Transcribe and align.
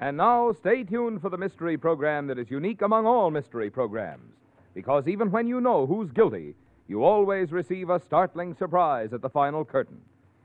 And 0.00 0.16
now, 0.16 0.52
stay 0.52 0.82
tuned 0.82 1.20
for 1.20 1.28
the 1.28 1.36
mystery 1.36 1.76
program 1.76 2.26
that 2.28 2.38
is 2.38 2.50
unique 2.50 2.80
among 2.80 3.06
all 3.06 3.30
mystery 3.30 3.68
programs. 3.68 4.32
Because 4.74 5.06
even 5.06 5.30
when 5.30 5.46
you 5.46 5.60
know 5.60 5.86
who's 5.86 6.10
guilty, 6.10 6.54
you 6.88 7.04
always 7.04 7.52
receive 7.52 7.90
a 7.90 8.00
startling 8.00 8.54
surprise 8.54 9.12
at 9.12 9.20
the 9.20 9.28
final 9.28 9.62
curtain. 9.62 10.00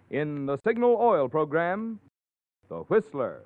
In 0.10 0.46
the 0.46 0.58
Signal 0.58 0.98
Oil 1.00 1.30
program, 1.30 2.00
The 2.68 2.80
Whistler. 2.80 3.44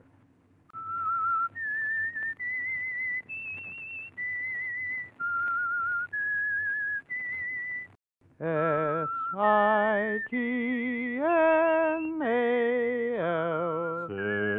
S 8.41 9.07
I 9.37 10.17
G 10.31 11.19
N 11.21 12.21
A 12.23 13.17
L. 13.19 14.58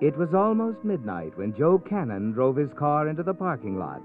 It 0.00 0.16
was 0.16 0.32
almost 0.32 0.82
midnight 0.82 1.36
when 1.36 1.54
Joe 1.54 1.78
Cannon 1.78 2.32
drove 2.32 2.56
his 2.56 2.72
car 2.72 3.08
into 3.08 3.22
the 3.22 3.34
parking 3.34 3.78
lot, 3.78 4.00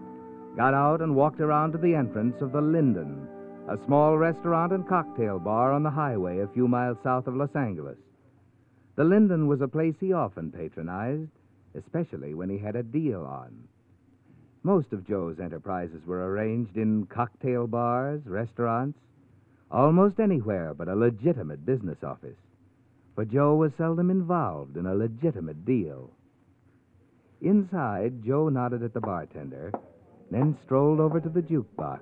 got 0.58 0.74
out, 0.74 1.02
and 1.02 1.16
walked 1.16 1.40
around 1.40 1.72
to 1.72 1.78
the 1.78 1.96
entrance 1.96 2.42
of 2.42 2.52
the 2.52 2.60
Linden, 2.60 3.26
a 3.70 3.78
small 3.86 4.18
restaurant 4.18 4.74
and 4.74 4.86
cocktail 4.86 5.40
bar 5.40 5.72
on 5.72 5.84
the 5.84 5.90
highway 5.90 6.40
a 6.40 6.50
few 6.50 6.68
miles 6.68 6.98
south 7.02 7.28
of 7.28 7.36
Los 7.38 7.56
Angeles. 7.56 7.98
The 8.98 9.06
Linden 9.06 9.48
was 9.48 9.62
a 9.62 9.70
place 9.70 9.96
he 10.02 10.12
often 10.12 10.52
patronized, 10.52 11.32
especially 11.76 12.34
when 12.34 12.50
he 12.50 12.58
had 12.58 12.76
a 12.76 12.84
deal 12.84 13.22
on. 13.22 13.70
Most 14.64 14.92
of 14.92 15.08
Joe's 15.08 15.40
enterprises 15.40 16.06
were 16.06 16.30
arranged 16.30 16.76
in 16.76 17.06
cocktail 17.06 17.68
bars, 17.68 18.22
restaurants, 18.26 19.00
almost 19.72 20.20
anywhere 20.20 20.74
but 20.74 20.90
a 20.90 20.96
legitimate 20.96 21.66
business 21.66 22.04
office 22.04 22.36
for 23.16 23.26
Joe 23.26 23.56
was 23.56 23.72
seldom 23.78 24.12
involved 24.12 24.78
in 24.78 24.86
a 24.86 24.94
legitimate 24.94 25.66
deal. 25.66 26.12
Inside, 27.42 28.24
Joe 28.26 28.50
nodded 28.50 28.84
at 28.84 28.94
the 28.94 29.00
bartender, 29.00 29.72
then 30.32 30.58
strolled 30.66 31.00
over 31.00 31.20
to 31.20 31.30
the 31.30 31.42
jukebox. 31.42 32.00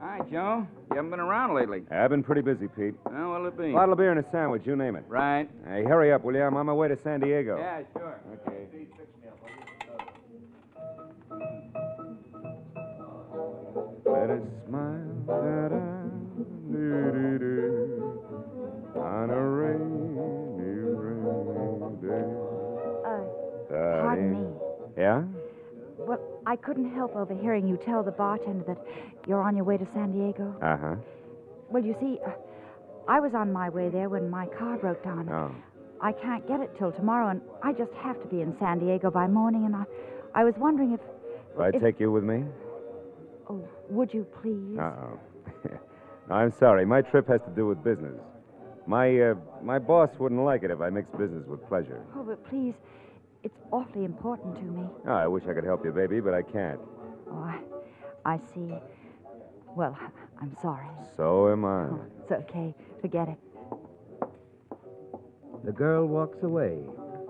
Hi, 0.00 0.20
Joe. 0.30 0.66
You 0.90 0.96
haven't 0.96 1.10
been 1.10 1.20
around 1.20 1.54
lately. 1.54 1.84
I've 1.90 2.10
been 2.10 2.22
pretty 2.22 2.42
busy, 2.42 2.68
Pete. 2.68 2.94
Oh, 3.06 3.30
what'll 3.30 3.46
it 3.46 3.58
be? 3.58 3.70
A 3.70 3.72
Bottle 3.72 3.92
of 3.92 3.98
beer 3.98 4.10
and 4.10 4.20
a 4.20 4.30
sandwich, 4.30 4.62
you 4.64 4.76
name 4.76 4.96
it. 4.96 5.04
Right. 5.08 5.48
Hey, 5.66 5.82
hurry 5.84 6.12
up, 6.12 6.24
will 6.24 6.34
you? 6.34 6.42
I'm 6.42 6.56
on 6.56 6.66
my 6.66 6.72
way 6.72 6.88
to 6.88 6.98
San 7.02 7.20
Diego. 7.20 7.56
Yeah, 7.56 7.82
sure. 7.92 8.20
Okay. 8.46 8.66
Let 14.06 14.30
us 14.30 14.42
smile 14.68 15.24
da-da, 15.26 15.83
I 26.46 26.56
couldn't 26.56 26.92
help 26.94 27.16
overhearing 27.16 27.66
you 27.66 27.76
tell 27.76 28.02
the 28.02 28.10
bartender 28.12 28.64
that 28.64 28.78
you're 29.26 29.42
on 29.42 29.56
your 29.56 29.64
way 29.64 29.76
to 29.78 29.86
San 29.94 30.12
Diego. 30.12 30.54
Uh 30.60 30.76
huh. 30.76 30.94
Well, 31.70 31.84
you 31.84 31.96
see, 32.00 32.18
uh, 32.26 32.30
I 33.08 33.20
was 33.20 33.34
on 33.34 33.52
my 33.52 33.68
way 33.68 33.88
there 33.88 34.08
when 34.08 34.28
my 34.28 34.46
car 34.46 34.76
broke 34.76 35.02
down. 35.02 35.28
Oh. 35.30 35.54
I 36.00 36.12
can't 36.12 36.46
get 36.46 36.60
it 36.60 36.76
till 36.78 36.92
tomorrow, 36.92 37.28
and 37.28 37.40
I 37.62 37.72
just 37.72 37.92
have 37.94 38.20
to 38.20 38.28
be 38.28 38.42
in 38.42 38.54
San 38.58 38.78
Diego 38.78 39.10
by 39.10 39.26
morning, 39.26 39.64
and 39.64 39.74
I, 39.74 39.84
I 40.34 40.44
was 40.44 40.54
wondering 40.58 40.92
if. 40.92 41.00
Will 41.56 41.64
I 41.64 41.70
if- 41.72 41.80
take 41.82 41.98
you 42.00 42.12
with 42.12 42.24
me? 42.24 42.44
Oh, 43.48 43.66
would 43.90 44.12
you 44.12 44.26
please? 44.42 44.78
Uh 44.78 44.82
oh. 44.82 45.18
no, 46.28 46.34
I'm 46.34 46.52
sorry. 46.52 46.84
My 46.84 47.00
trip 47.02 47.28
has 47.28 47.40
to 47.42 47.50
do 47.54 47.66
with 47.66 47.82
business. 47.82 48.18
My 48.86 49.18
uh, 49.30 49.34
my 49.62 49.78
boss 49.78 50.10
wouldn't 50.18 50.42
like 50.42 50.62
it 50.62 50.70
if 50.70 50.80
I 50.80 50.90
mixed 50.90 51.16
business 51.16 51.46
with 51.46 51.66
pleasure. 51.68 52.02
Oh, 52.14 52.22
but 52.22 52.44
please, 52.48 52.74
it's 53.44 53.58
awfully 53.70 54.04
important 54.04 54.56
to 54.56 54.62
me. 54.64 54.86
Oh, 55.06 55.12
I 55.12 55.26
wish 55.26 55.44
I 55.48 55.52
could 55.52 55.64
help 55.64 55.84
you, 55.84 55.92
baby, 55.92 56.20
but 56.20 56.34
I 56.34 56.42
can't. 56.42 56.80
Oh, 57.30 57.38
I, 57.38 57.60
I 58.24 58.38
see. 58.54 58.74
Well, 59.76 59.96
I'm 60.40 60.56
sorry. 60.62 60.88
So 61.16 61.50
am 61.52 61.64
I. 61.64 61.84
Oh, 61.84 62.00
it's 62.22 62.32
okay. 62.32 62.74
Forget 63.00 63.28
it. 63.28 63.38
The 65.64 65.72
girl 65.72 66.06
walks 66.06 66.42
away, 66.42 66.78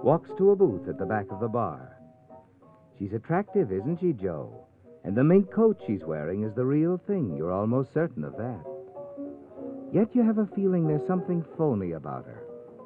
walks 0.03 0.31
to 0.39 0.51
a 0.51 0.57
booth 0.57 0.89
at 0.89 0.99
the 0.99 1.07
back 1.07 1.27
of 1.31 1.41
the 1.41 1.49
bar. 1.49 1.97
She's 2.99 3.13
attractive, 3.13 3.73
isn't 3.73 4.01
she, 4.01 4.13
Joe? 4.13 4.67
And 5.03 5.17
the 5.17 5.25
mink 5.25 5.53
coat 5.53 5.81
she's 5.87 6.05
wearing 6.05 6.45
is 6.45 6.55
the 6.55 6.65
real 6.65 6.97
thing. 7.07 7.37
You're 7.37 7.53
almost 7.53 7.93
certain 7.93 8.25
of 8.25 8.37
that. 8.37 8.65
Yet 9.93 10.15
you 10.15 10.23
have 10.23 10.39
a 10.39 10.47
feeling 10.55 10.87
there's 10.87 11.07
something 11.07 11.45
phony 11.57 11.93
about 11.93 12.25
her. 12.27 12.44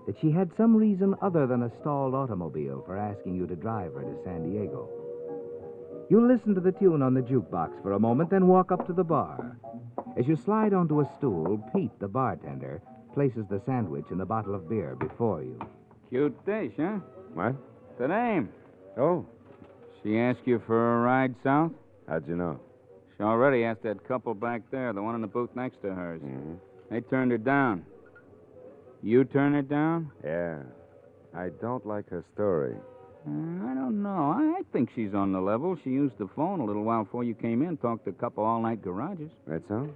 That 0.08 0.19
she 0.19 0.30
had 0.30 0.50
some 0.56 0.74
reason 0.74 1.14
other 1.20 1.46
than 1.46 1.64
a 1.64 1.70
stalled 1.80 2.14
automobile 2.14 2.82
for 2.86 2.96
asking 2.96 3.36
you 3.36 3.46
to 3.46 3.54
drive 3.54 3.92
her 3.92 4.00
to 4.00 4.22
San 4.24 4.50
Diego. 4.50 4.88
You 6.08 6.26
listen 6.26 6.54
to 6.54 6.62
the 6.62 6.72
tune 6.72 7.02
on 7.02 7.12
the 7.12 7.20
jukebox 7.20 7.82
for 7.82 7.92
a 7.92 8.00
moment, 8.00 8.30
then 8.30 8.46
walk 8.46 8.72
up 8.72 8.86
to 8.86 8.94
the 8.94 9.04
bar. 9.04 9.58
As 10.16 10.26
you 10.26 10.34
slide 10.34 10.72
onto 10.72 11.02
a 11.02 11.10
stool, 11.19 11.62
Pete, 11.74 11.91
the 12.00 12.08
bartender, 12.08 12.80
places 13.12 13.44
the 13.50 13.60
sandwich 13.66 14.06
and 14.08 14.19
the 14.19 14.24
bottle 14.24 14.54
of 14.54 14.66
beer 14.66 14.96
before 14.96 15.42
you. 15.42 15.60
Cute 16.08 16.46
dish, 16.46 16.72
huh? 16.78 17.00
What? 17.34 17.56
The 17.98 18.08
name. 18.08 18.48
Oh, 18.96 19.26
She 20.02 20.19
asked 20.19 20.46
you 20.46 20.62
for 20.66 20.96
a 20.96 21.00
ride 21.02 21.34
south? 21.44 21.72
how'd 22.08 22.26
you 22.26 22.34
know? 22.36 22.58
She 23.19 23.22
already 23.22 23.62
asked 23.64 23.82
that 23.82 24.08
couple 24.08 24.32
back 24.32 24.62
there, 24.70 24.94
the 24.94 25.02
one 25.02 25.14
in 25.16 25.20
the 25.20 25.26
booth 25.26 25.50
next 25.54 25.82
to 25.82 25.92
hers. 25.94 26.22
hmm 26.22 26.54
They 26.90 27.02
turned 27.02 27.30
her 27.30 27.36
down. 27.36 27.84
You 29.03 29.25
turn 29.25 29.55
it 29.55 29.69
down? 29.69 30.11
Yeah. 30.25 30.59
I 31.35 31.50
don't 31.61 31.87
like 31.87 32.09
her 32.11 32.25
story. 32.35 32.75
Uh, 33.27 33.31
I 33.31 33.75
don't 33.75 34.03
know. 34.03 34.33
I, 34.37 34.59
I 34.59 34.62
think 34.73 34.91
she's 34.95 35.15
on 35.15 35.33
the 35.33 35.41
level. 35.41 35.77
She 35.85 35.91
used 35.91 36.19
the 36.19 36.29
phone 36.35 36.61
a 36.61 36.65
little 36.65 36.83
while 36.85 37.05
before 37.05 37.25
you 37.25 37.35
came 37.35 37.62
in, 37.62 37.77
talked 37.77 38.05
to 38.05 38.11
a 38.11 38.15
couple 38.15 38.45
all 38.45 38.61
night 38.62 38.83
garages. 38.83 39.31
That's 39.47 39.71
all? 39.71 39.89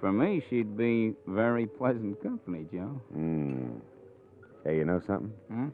For 0.00 0.12
me, 0.12 0.42
she'd 0.50 0.76
be 0.76 1.14
very 1.26 1.66
pleasant 1.66 2.22
company, 2.22 2.66
Joe. 2.72 3.00
Hmm. 3.12 3.76
Hey, 4.64 4.76
you 4.76 4.84
know 4.84 5.00
something? 5.06 5.32
Huh? 5.50 5.66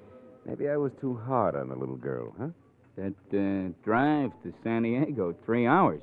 Maybe 0.47 0.69
I 0.69 0.77
was 0.77 0.93
too 1.01 1.19
hard 1.27 1.57
on 1.57 1.69
the 1.71 1.75
little 1.77 1.97
girl, 1.97 2.35
huh? 2.39 2.49
That 2.97 3.15
uh, 3.33 3.73
drive 3.85 4.31
to 4.43 4.53
San 4.63 4.83
Diego, 4.83 5.35
three 5.45 5.67
hours, 5.67 6.03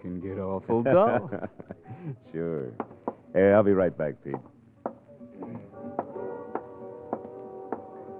can 0.00 0.20
get 0.20 0.38
awful 0.38 0.82
dull. 0.84 1.30
sure. 2.32 2.72
Hey, 3.34 3.52
I'll 3.52 3.62
be 3.62 3.72
right 3.72 3.96
back, 3.96 4.14
Pete. 4.24 4.34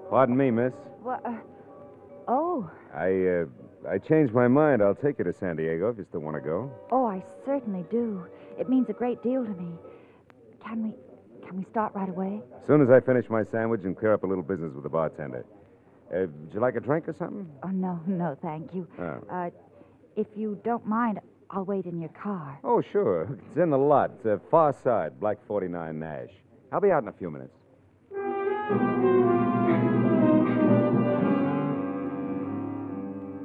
Pardon 0.09 0.35
me, 0.35 0.51
miss. 0.51 0.73
What? 1.03 1.23
Uh, 1.25 1.37
oh, 2.27 2.69
I 2.93 3.07
uh, 3.09 3.89
I 3.89 3.97
changed 3.97 4.33
my 4.33 4.47
mind. 4.47 4.81
I'll 4.81 4.95
take 4.95 5.19
you 5.19 5.25
to 5.25 5.33
San 5.33 5.55
Diego 5.55 5.89
if 5.89 5.97
you 5.97 6.05
still 6.09 6.21
want 6.21 6.35
to 6.35 6.41
go. 6.41 6.71
oh, 6.91 7.05
I 7.05 7.23
certainly 7.45 7.85
do. 7.91 8.25
It 8.59 8.67
means 8.69 8.87
a 8.89 8.93
great 8.93 9.21
deal 9.23 9.43
to 9.43 9.51
me. 9.51 9.71
can 10.63 10.83
we 10.83 10.93
can 11.47 11.57
we 11.57 11.65
start 11.71 11.93
right 11.95 12.09
away? 12.09 12.41
As 12.61 12.67
soon 12.67 12.81
as 12.81 12.89
I 12.89 12.99
finish 12.99 13.29
my 13.29 13.43
sandwich 13.43 13.81
and 13.83 13.97
clear 13.97 14.13
up 14.13 14.23
a 14.23 14.27
little 14.27 14.43
business 14.43 14.73
with 14.73 14.83
the 14.83 14.89
bartender. 14.89 15.45
Uh, 16.11 16.21
would 16.21 16.53
you 16.53 16.59
like 16.59 16.75
a 16.75 16.79
drink 16.79 17.07
or 17.07 17.13
something? 17.13 17.47
Oh 17.63 17.69
no, 17.69 17.99
no, 18.07 18.35
thank 18.41 18.73
you. 18.73 18.87
Oh. 18.99 19.23
Uh, 19.31 19.49
if 20.15 20.27
you 20.35 20.59
don't 20.65 20.85
mind, 20.85 21.19
I'll 21.51 21.65
wait 21.65 21.85
in 21.85 21.99
your 21.99 22.09
car. 22.09 22.59
Oh, 22.63 22.81
sure. 22.81 23.27
It's 23.49 23.57
in 23.57 23.69
the 23.69 23.77
lot. 23.77 24.11
It's 24.17 24.25
uh, 24.25 24.37
far 24.51 24.75
side, 24.83 25.19
Black 25.19 25.37
49 25.47 25.97
Nash. 25.99 26.29
I'll 26.71 26.81
be 26.81 26.91
out 26.91 27.03
in 27.03 27.09
a 27.09 27.13
few 27.13 27.31
minutes. 27.31 27.53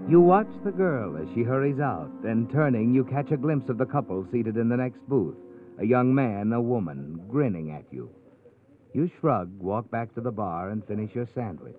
You 0.07 0.21
watch 0.21 0.49
the 0.65 0.71
girl 0.71 1.17
as 1.17 1.27
she 1.35 1.43
hurries 1.43 1.81
out. 1.81 2.11
Then, 2.23 2.49
turning, 2.53 2.95
you 2.95 3.05
catch 3.05 3.31
a 3.31 3.39
glimpse 3.39 3.71
of 3.71 3.79
the 3.79 3.87
couple 3.87 4.27
seated 4.31 4.57
in 4.57 4.69
the 4.69 4.77
next 4.77 4.99
booth 5.09 5.37
a 5.79 5.85
young 5.85 6.15
man, 6.15 6.53
a 6.53 6.61
woman, 6.61 7.21
grinning 7.29 7.73
at 7.73 7.85
you. 7.91 8.09
You 8.93 9.11
shrug, 9.19 9.51
walk 9.59 9.91
back 9.91 10.15
to 10.15 10.21
the 10.21 10.31
bar, 10.31 10.71
and 10.71 10.87
finish 10.87 11.13
your 11.15 11.27
sandwich. 11.35 11.75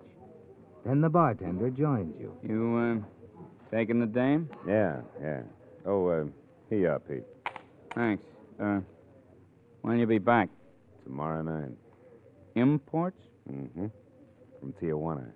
Then 0.84 1.00
the 1.00 1.08
bartender 1.08 1.70
joins 1.70 2.14
you. 2.20 2.36
You, 2.46 2.76
uh, 2.76 3.74
taking 3.74 3.98
the 4.00 4.06
dame? 4.06 4.50
Yeah, 4.68 5.00
yeah. 5.20 5.40
Oh, 5.86 6.08
uh, 6.08 6.24
here 6.68 6.78
you 6.78 6.88
are, 6.90 6.98
Pete. 6.98 7.24
Thanks. 7.94 8.22
Uh, 8.60 8.80
when 9.80 9.98
you 9.98 10.06
be 10.06 10.18
back? 10.18 10.50
Tomorrow 11.04 11.42
night. 11.42 11.72
Imports? 12.54 13.20
Mm-hmm. 13.50 13.86
From 14.60 14.74
Tijuana. 14.74 15.30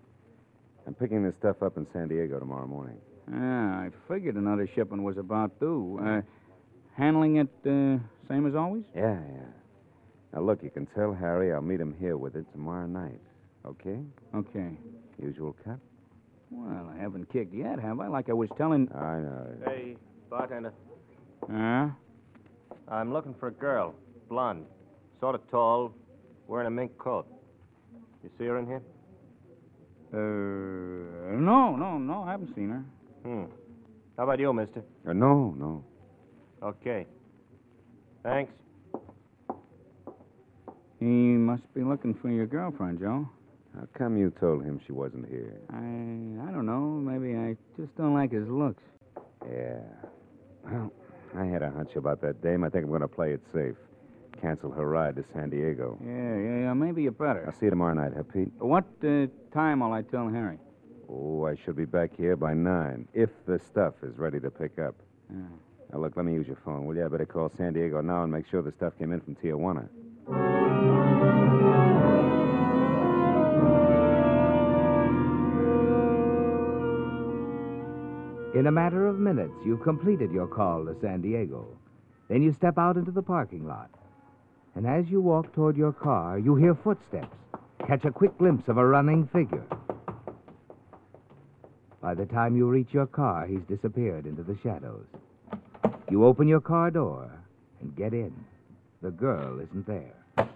I'm 0.87 0.95
picking 0.95 1.23
this 1.23 1.35
stuff 1.39 1.63
up 1.63 1.77
in 1.77 1.87
San 1.93 2.09
Diego 2.09 2.39
tomorrow 2.39 2.67
morning. 2.67 2.97
Yeah, 3.31 3.39
I 3.39 3.91
figured 4.09 4.35
another 4.37 4.69
shipment 4.75 5.03
was 5.03 5.17
about 5.19 5.59
due. 5.61 6.01
Uh, 6.03 6.21
handling 6.97 7.37
it 7.37 7.49
uh, 7.65 7.99
same 8.29 8.47
as 8.47 8.55
always? 8.55 8.83
Yeah, 8.95 9.19
yeah. 9.19 9.47
Now, 10.33 10.43
look, 10.43 10.63
you 10.63 10.71
can 10.71 10.87
tell 10.87 11.13
Harry 11.13 11.53
I'll 11.53 11.61
meet 11.61 11.81
him 11.81 11.95
here 11.99 12.17
with 12.17 12.37
it 12.37 12.47
tomorrow 12.53 12.87
night. 12.87 13.21
Okay? 13.67 14.01
Okay. 14.35 14.71
Usual 15.23 15.55
cut? 15.65 15.79
Well, 16.51 16.93
I 16.93 17.01
haven't 17.01 17.33
kicked 17.33 17.55
yet, 17.55 17.79
have 17.79 18.01
I? 18.01 18.09
Like 18.09 18.29
I 18.29 18.33
was 18.33 18.49
telling. 18.57 18.89
I 18.95 19.19
know. 19.19 19.47
Hey, 19.67 19.97
bartender. 20.29 20.73
Huh? 21.49 21.89
I'm 22.89 23.13
looking 23.13 23.35
for 23.39 23.49
a 23.49 23.53
girl. 23.53 23.95
Blonde. 24.29 24.65
Sort 25.21 25.35
of 25.35 25.49
tall. 25.51 25.95
Wearing 26.49 26.67
a 26.67 26.71
mink 26.71 26.97
coat. 26.99 27.27
You 28.25 28.31
see 28.39 28.47
her 28.47 28.59
in 28.59 28.67
here? 28.67 28.83
Uh, 30.13 30.17
no, 30.17 31.77
no, 31.77 31.99
no, 31.99 32.25
I 32.27 32.33
haven't 32.33 32.55
seen 32.55 32.71
her. 32.71 32.85
Hmm. 33.23 33.45
How 34.17 34.25
about 34.25 34.41
you, 34.41 34.53
mister? 34.53 34.83
Uh, 35.07 35.13
no, 35.13 35.55
no. 35.59 35.85
Okay. 36.63 37.07
Thanks. 38.23 38.53
He 40.99 41.07
must 41.07 41.63
be 41.75 41.83
looking 41.83 42.15
for 42.15 42.29
your 42.29 42.47
girlfriend, 42.47 42.99
Joe. 43.01 43.29
How 43.75 43.87
come 43.97 44.17
you 44.19 44.33
told 44.39 44.65
him 44.65 44.81
she 44.85 44.93
wasn't 44.93 45.29
here? 45.29 45.57
I, 45.71 45.77
I 45.77 46.53
don't 46.53 46.67
know. 46.67 46.81
Maybe 46.81 47.37
I 47.37 47.57
just 47.81 47.97
don't 47.97 48.13
like 48.13 48.33
his 48.33 48.49
looks. 48.49 48.83
Yeah. 49.49 49.79
Well, 50.65 50.93
I 51.37 51.45
had 51.47 51.63
a 51.63 51.71
hunch 51.71 51.95
about 51.97 52.21
that 52.23 52.43
dame. 52.43 52.65
I 52.65 52.69
think 52.69 52.85
I'm 52.85 52.91
going 52.91 53.01
to 53.01 53.09
play 53.09 53.33
it 53.33 53.41
safe. 53.53 53.77
Cancel 54.41 54.71
her 54.71 54.89
ride 54.89 55.17
to 55.17 55.25
San 55.35 55.51
Diego. 55.51 55.99
Yeah, 56.05 56.37
yeah, 56.37 56.59
yeah. 56.65 56.73
Maybe 56.73 57.03
you 57.03 57.11
better. 57.11 57.45
I'll 57.47 57.53
see 57.53 57.67
you 57.67 57.71
tomorrow 57.71 57.95
night, 57.95 58.13
huh, 58.17 58.23
Pete? 58.23 58.53
What 58.59 58.85
uh, 59.05 59.27
time 59.53 59.81
will 59.81 59.93
I 59.93 60.03
tell 60.03 60.29
Harry? 60.29 60.59
Oh, 61.09 61.45
I 61.45 61.57
should 61.57 61.77
be 61.77 61.85
back 61.85 62.11
here 62.17 62.37
by 62.37 62.55
nine, 62.55 63.09
if 63.13 63.31
the 63.47 63.59
stuff 63.59 63.95
is 64.03 64.17
ready 64.17 64.41
to 64.41 64.51
pick 64.51 64.79
up. 64.79 64.95
Yeah. 65.29 65.43
Now, 65.93 65.99
look, 65.99 66.17
let 66.17 66.25
me 66.25 66.33
use 66.33 66.47
your 66.47 66.59
phone, 66.65 66.87
will 66.87 66.97
you? 66.97 67.05
I 67.05 67.09
better 67.09 67.27
call 67.27 67.51
San 67.57 67.73
Diego 67.73 68.01
now 68.01 68.23
and 68.23 68.33
make 68.33 68.47
sure 68.49 68.63
the 68.63 68.73
stuff 68.73 68.93
came 68.99 69.13
in 69.13 69.21
from 69.21 69.35
Tijuana. 69.35 69.89
In 78.55 78.67
a 78.67 78.73
matter 78.73 79.07
of 79.07 79.19
minutes, 79.19 79.55
you've 79.65 79.83
completed 79.83 80.31
your 80.33 80.47
call 80.47 80.85
to 80.85 80.95
San 81.01 81.23
Diego. 81.23 81.67
Then 82.29 82.43
you 82.43 82.53
step 82.53 82.79
out 82.79 82.97
into 82.97 83.11
the 83.11 83.23
parking 83.23 83.67
lot. 83.67 83.91
And 84.75 84.87
as 84.87 85.09
you 85.09 85.21
walk 85.21 85.53
toward 85.55 85.77
your 85.77 85.93
car, 85.93 86.39
you 86.39 86.55
hear 86.57 86.75
footsteps, 86.75 87.37
catch 87.87 88.05
a 88.05 88.11
quick 88.11 88.37
glimpse 88.39 88.69
of 88.69 88.79
a 88.79 88.87
running 88.87 89.29
figure. 89.33 89.65
By 92.01 92.15
the 92.15 92.27
time 92.27 92.57
you 92.57 92.69
reach 92.69 92.89
your 92.93 93.07
car, 93.07 93.47
he's 93.47 93.63
disappeared 93.69 94.27
into 94.27 94.43
the 94.43 94.57
shadows. 94.63 95.05
You 96.11 96.25
open 96.25 96.49
your 96.49 96.61
car 96.61 96.91
door 96.91 97.31
and 97.81 97.95
get 97.95 98.15
in. 98.15 98.33
The 99.03 99.11
girl 99.11 99.61
isn't 99.61 99.87
there. 99.87 100.49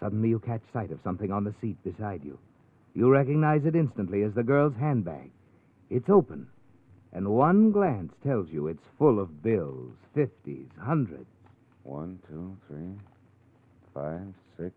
Suddenly, 0.00 0.28
you 0.28 0.38
catch 0.38 0.62
sight 0.72 0.92
of 0.92 1.00
something 1.02 1.32
on 1.32 1.44
the 1.44 1.54
seat 1.60 1.76
beside 1.82 2.24
you. 2.24 2.38
You 2.94 3.10
recognize 3.10 3.64
it 3.64 3.74
instantly 3.74 4.22
as 4.22 4.32
the 4.34 4.42
girl's 4.42 4.74
handbag. 4.78 5.30
It's 5.90 6.08
open, 6.08 6.46
and 7.12 7.28
one 7.28 7.72
glance 7.72 8.12
tells 8.22 8.48
you 8.50 8.68
it's 8.68 8.82
full 8.98 9.18
of 9.18 9.42
bills, 9.42 9.92
fifties, 10.14 10.68
hundreds. 10.80 11.26
One, 11.88 12.18
two, 12.28 12.54
three, 12.68 13.00
five, 13.94 14.34
six. 14.58 14.74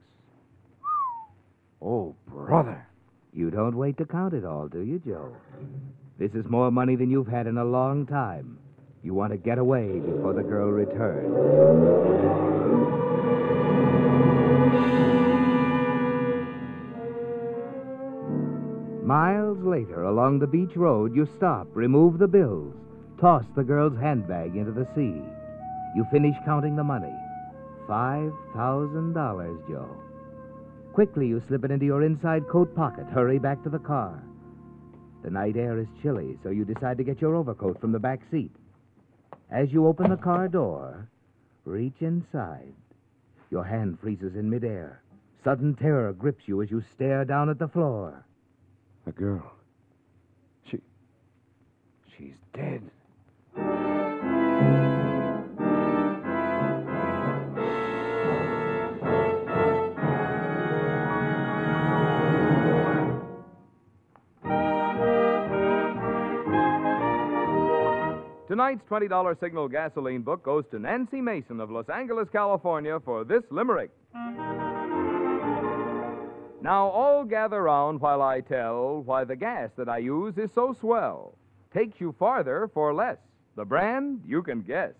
Oh, 1.81 2.15
brother. 2.25 2.87
You 3.33 3.51
don't 3.51 3.75
wait 3.75 3.97
to 3.97 4.05
count 4.05 4.33
it 4.33 4.45
all, 4.45 4.69
do 4.69 4.79
you, 4.79 5.01
Joe? 5.05 5.35
This 6.17 6.31
is 6.31 6.49
more 6.49 6.71
money 6.71 6.95
than 6.95 7.11
you've 7.11 7.27
had 7.27 7.47
in 7.47 7.57
a 7.57 7.65
long 7.65 8.05
time. 8.05 8.57
You 9.03 9.13
want 9.13 9.33
to 9.33 9.37
get 9.37 9.57
away 9.57 9.99
before 9.99 10.33
the 10.33 10.41
girl 10.41 10.69
returns. 10.69 11.35
Miles 19.05 19.57
later, 19.65 20.03
along 20.03 20.39
the 20.39 20.47
beach 20.47 20.77
road, 20.77 21.13
you 21.13 21.27
stop, 21.35 21.67
remove 21.73 22.19
the 22.19 22.27
bills, 22.29 22.73
toss 23.19 23.43
the 23.57 23.65
girl's 23.65 23.99
handbag 23.99 24.55
into 24.55 24.71
the 24.71 24.87
sea. 24.95 25.21
You 25.95 26.05
finish 26.11 26.35
counting 26.45 26.75
the 26.75 26.83
money. 26.83 27.13
Five 27.87 28.31
thousand 28.53 29.13
dollars, 29.13 29.59
Joe. 29.67 29.97
Quickly, 30.93 31.27
you 31.27 31.41
slip 31.47 31.63
it 31.65 31.71
into 31.71 31.85
your 31.85 32.03
inside 32.03 32.47
coat 32.47 32.75
pocket, 32.75 33.07
hurry 33.07 33.39
back 33.39 33.63
to 33.63 33.69
the 33.69 33.79
car. 33.79 34.23
The 35.23 35.29
night 35.29 35.55
air 35.55 35.77
is 35.79 35.87
chilly, 36.01 36.37
so 36.43 36.49
you 36.49 36.65
decide 36.65 36.97
to 36.97 37.03
get 37.03 37.21
your 37.21 37.35
overcoat 37.35 37.79
from 37.79 37.91
the 37.91 37.99
back 37.99 38.21
seat. 38.31 38.51
As 39.49 39.71
you 39.71 39.87
open 39.87 40.09
the 40.09 40.17
car 40.17 40.47
door, 40.47 41.09
reach 41.65 42.01
inside. 42.01 42.73
Your 43.49 43.63
hand 43.63 43.99
freezes 43.99 44.35
in 44.35 44.49
midair. 44.49 45.01
Sudden 45.43 45.75
terror 45.75 46.13
grips 46.13 46.47
you 46.47 46.61
as 46.61 46.71
you 46.71 46.81
stare 46.93 47.25
down 47.25 47.49
at 47.49 47.59
the 47.59 47.67
floor. 47.67 48.25
A 49.07 49.11
girl. 49.11 49.51
She. 50.69 50.79
She's 52.15 52.35
dead. 52.53 52.89
Tonight's 68.51 68.83
$20 68.89 69.39
signal 69.39 69.69
gasoline 69.69 70.23
book 70.23 70.43
goes 70.43 70.65
to 70.71 70.77
Nancy 70.77 71.21
Mason 71.21 71.61
of 71.61 71.71
Los 71.71 71.87
Angeles, 71.87 72.27
California 72.33 72.99
for 72.99 73.23
this 73.23 73.43
limerick. 73.49 73.91
Now, 76.61 76.89
all 76.89 77.23
gather 77.23 77.63
round 77.63 78.01
while 78.01 78.21
I 78.21 78.41
tell 78.41 79.03
why 79.03 79.23
the 79.23 79.37
gas 79.37 79.69
that 79.77 79.87
I 79.87 79.99
use 79.99 80.37
is 80.37 80.49
so 80.53 80.75
swell. 80.81 81.33
Takes 81.73 82.01
you 82.01 82.13
farther 82.19 82.69
for 82.73 82.93
less. 82.93 83.19
The 83.55 83.63
brand, 83.63 84.19
you 84.27 84.43
can 84.43 84.63
guess. 84.63 84.95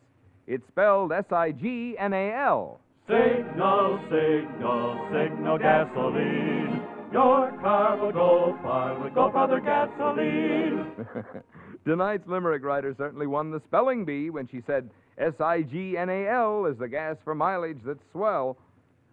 It's 0.47 0.65
spelled 0.69 1.11
S 1.11 1.25
I 1.29 1.51
G 1.51 1.97
N 1.99 2.13
A 2.13 2.31
L. 2.31 2.79
Signal, 3.05 3.99
signal, 4.05 5.09
signal 5.11 5.57
gasoline. 5.57 6.81
Your 7.11 7.51
car 7.59 7.97
will 7.97 8.13
go 8.13 8.57
far 8.63 8.97
with 9.03 9.13
Go 9.13 9.29
Farther 9.29 9.59
gasoline. 9.59 11.05
Tonight's 11.85 12.27
limerick 12.27 12.63
writer 12.63 12.93
certainly 12.95 13.25
won 13.25 13.49
the 13.49 13.61
spelling 13.67 14.05
bee 14.05 14.29
when 14.29 14.47
she 14.47 14.61
said 14.67 14.89
S 15.17 15.33
I 15.39 15.63
G 15.63 15.97
N 15.97 16.09
A 16.09 16.27
L 16.27 16.65
is 16.65 16.77
the 16.77 16.87
gas 16.87 17.17
for 17.23 17.33
mileage 17.33 17.81
that's 17.83 18.03
swell. 18.11 18.57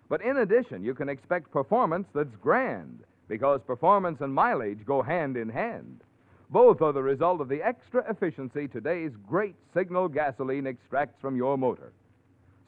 But 0.09 0.23
in 0.23 0.39
addition, 0.39 0.85
you 0.85 0.95
can 0.95 1.09
expect 1.09 1.51
performance 1.51 2.07
that's 2.15 2.37
grand, 2.43 3.01
because 3.27 3.61
performance 3.67 4.21
and 4.21 4.35
mileage 4.35 4.85
go 4.87 5.03
hand 5.03 5.37
in 5.37 5.49
hand. 5.49 6.03
Both 6.51 6.81
are 6.81 6.93
the 6.93 7.03
result 7.03 7.41
of 7.41 7.49
the 7.49 7.63
extra 7.63 8.09
efficiency 8.11 8.69
today's 8.69 9.13
great 9.27 9.57
signal 9.75 10.09
gasoline 10.09 10.67
extracts 10.67 11.21
from 11.21 11.37
your 11.37 11.59
motor. 11.59 11.93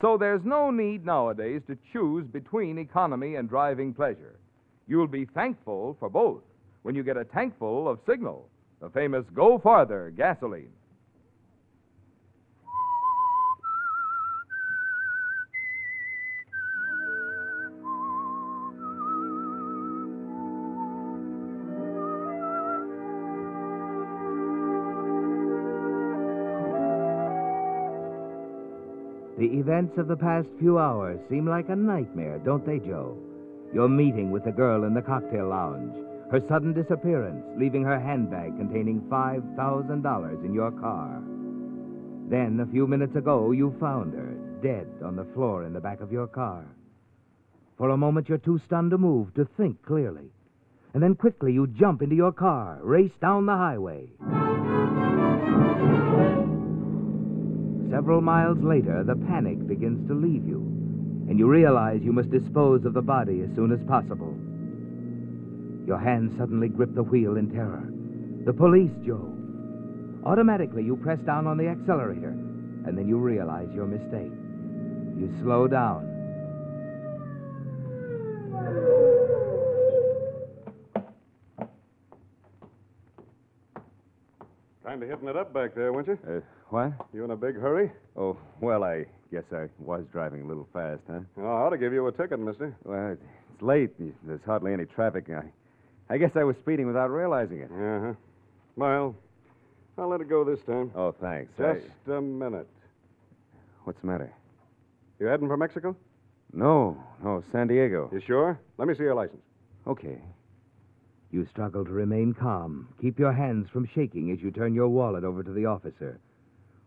So 0.03 0.17
there's 0.17 0.45
no 0.45 0.71
need 0.71 1.05
nowadays 1.05 1.63
to 1.67 1.79
choose 1.93 2.27
between 2.27 2.79
economy 2.79 3.37
and 3.37 3.49
driving 3.49 3.95
pleasure. 3.95 4.39
You'll 4.87 5.07
be 5.07 5.27
thankful 5.27 5.97
for 5.99 6.09
both 6.09 6.43
when 6.83 6.95
you 6.95 7.03
get 7.03 7.17
a 7.17 7.25
tankful 7.25 7.89
of 7.89 8.01
Signal, 8.07 8.49
the 8.81 8.89
famous 8.91 9.25
Go 9.35 9.59
Farther 9.59 10.13
gasoline. 10.17 10.73
The 29.39 29.47
events 29.47 29.97
of 29.97 30.07
the 30.07 30.17
past 30.17 30.49
few 30.59 30.79
hours 30.79 31.19
seem 31.31 31.47
like 31.47 31.71
a 31.71 31.77
nightmare, 31.77 32.39
don't 32.45 32.65
they, 32.67 32.79
Joe? 32.79 33.17
Your 33.73 33.89
meeting 33.89 34.31
with 34.31 34.45
the 34.45 34.53
girl 34.53 34.85
in 34.85 34.93
the 34.93 35.01
cocktail 35.01 35.49
lounge, 35.49 35.97
her 36.31 36.41
sudden 36.49 36.73
disappearance, 36.73 37.45
leaving 37.57 37.83
her 37.83 37.99
handbag 37.99 38.57
containing 38.57 39.01
$5,000 39.11 40.45
in 40.45 40.55
your 40.55 40.71
car. 40.71 41.21
Then, 42.29 42.61
a 42.61 42.71
few 42.71 42.87
minutes 42.87 43.17
ago, 43.17 43.51
you 43.51 43.75
found 43.81 44.15
her, 44.15 44.37
dead 44.63 44.87
on 45.05 45.17
the 45.17 45.27
floor 45.35 45.65
in 45.65 45.73
the 45.73 45.81
back 45.81 46.01
of 46.01 46.13
your 46.13 46.29
car. 46.29 46.65
For 47.77 47.91
a 47.91 47.97
moment, 47.97 48.29
you're 48.29 48.39
too 48.39 48.61
stunned 48.67 48.93
to 48.93 48.99
move, 48.99 49.35
to 49.35 49.49
think 49.57 49.85
clearly. 49.85 50.31
And 50.95 51.03
then 51.03 51.17
quickly, 51.17 51.53
you 51.53 51.67
jump 51.67 52.03
into 52.03 52.15
your 52.15 52.33
car, 52.33 52.79
race 52.83 53.11
down 53.21 53.47
the 53.47 53.57
highway. 53.57 54.11
Several 57.91 58.21
miles 58.21 58.59
later, 58.63 59.03
the 59.03 59.17
panic 59.27 59.67
begins 59.67 60.07
to 60.09 60.15
leave 60.15 60.47
you, 60.47 60.61
and 61.29 61.41
you 61.41 61.49
realize 61.49 62.03
you 62.03 62.13
must 62.13 62.31
dispose 62.31 62.85
of 62.85 62.95
the 62.95 63.03
body 63.03 63.41
as 63.43 63.55
soon 63.57 63.73
as 63.73 63.81
possible. 63.89 64.37
Your 65.91 65.99
hands 65.99 66.39
suddenly 66.39 66.69
grip 66.69 66.95
the 66.95 67.03
wheel 67.03 67.37
in 67.37 67.51
terror. 67.51 67.83
The 68.47 68.53
police, 68.53 68.93
Joe. 69.05 69.37
Automatically, 70.25 70.85
you 70.85 70.95
press 70.95 71.19
down 71.27 71.49
on 71.49 71.57
the 71.57 71.67
accelerator, 71.67 72.29
and 72.29 72.97
then 72.97 73.09
you 73.09 73.19
realize 73.19 73.67
your 73.75 73.87
mistake. 73.87 74.31
You 75.19 75.35
slow 75.43 75.67
down. 75.67 76.07
Kind 84.85 85.03
of 85.03 85.09
hitting 85.09 85.27
it 85.27 85.37
up 85.37 85.53
back 85.53 85.75
there, 85.75 85.93
weren't 85.93 86.07
you? 86.07 86.19
Uh, 86.25 86.39
what? 86.69 86.93
You 87.13 87.25
in 87.25 87.33
a 87.33 87.37
big 87.37 87.57
hurry? 87.57 87.91
Oh, 88.17 88.37
well, 88.61 88.85
I 88.85 89.07
guess 89.33 89.43
I 89.53 89.67
was 89.81 90.05
driving 90.13 90.43
a 90.43 90.47
little 90.47 90.69
fast, 90.73 91.03
huh? 91.11 91.19
Oh, 91.37 91.43
I 91.43 91.63
ought 91.63 91.71
to 91.71 91.79
give 91.79 91.93
you 91.93 92.07
a 92.07 92.13
ticket, 92.13 92.39
mister. 92.39 92.77
Well, 92.85 93.17
it's 93.55 93.61
late. 93.61 93.91
There's 93.99 94.41
hardly 94.47 94.73
any 94.73 94.85
traffic. 94.85 95.29
I, 95.31 95.51
I 96.11 96.19
guess 96.19 96.33
I 96.35 96.43
was 96.43 96.57
speeding 96.57 96.89
without 96.89 97.09
realizing 97.11 97.61
it. 97.61 97.71
Uh-huh. 97.71 98.15
Well, 98.75 99.15
I'll 99.97 100.09
let 100.09 100.21
it 100.21 100.29
go 100.29 100.43
this 100.43 100.59
time. 100.67 100.91
Oh, 100.97 101.13
thanks. 101.13 101.53
Just 101.57 102.09
a 102.09 102.21
minute. 102.21 102.69
What's 103.85 104.01
the 104.01 104.09
matter? 104.09 104.33
You 105.21 105.27
heading 105.27 105.47
for 105.47 105.57
Mexico? 105.57 105.97
No, 106.53 107.01
no, 107.23 107.45
San 107.53 107.69
Diego. 107.69 108.11
You 108.13 108.21
sure? 108.27 108.59
Let 108.77 108.89
me 108.89 108.95
see 108.95 109.05
your 109.05 109.15
license. 109.15 109.43
Okay. 109.87 110.19
You 111.31 111.47
struggle 111.47 111.85
to 111.85 111.93
remain 111.93 112.35
calm. 112.35 112.89
Keep 113.01 113.21
your 113.21 113.33
hands 113.33 113.69
from 113.73 113.89
shaking 113.95 114.33
as 114.33 114.41
you 114.41 114.51
turn 114.51 114.75
your 114.75 114.89
wallet 114.89 115.23
over 115.23 115.45
to 115.45 115.53
the 115.53 115.67
officer. 115.67 116.19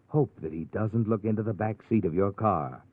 Hope 0.07 0.37
that 0.41 0.51
he 0.51 0.65
doesn't 0.65 1.07
look 1.07 1.23
into 1.23 1.43
the 1.43 1.53
back 1.53 1.77
seat 1.87 2.03
of 2.03 2.13
your 2.13 2.33
car. 2.33 2.83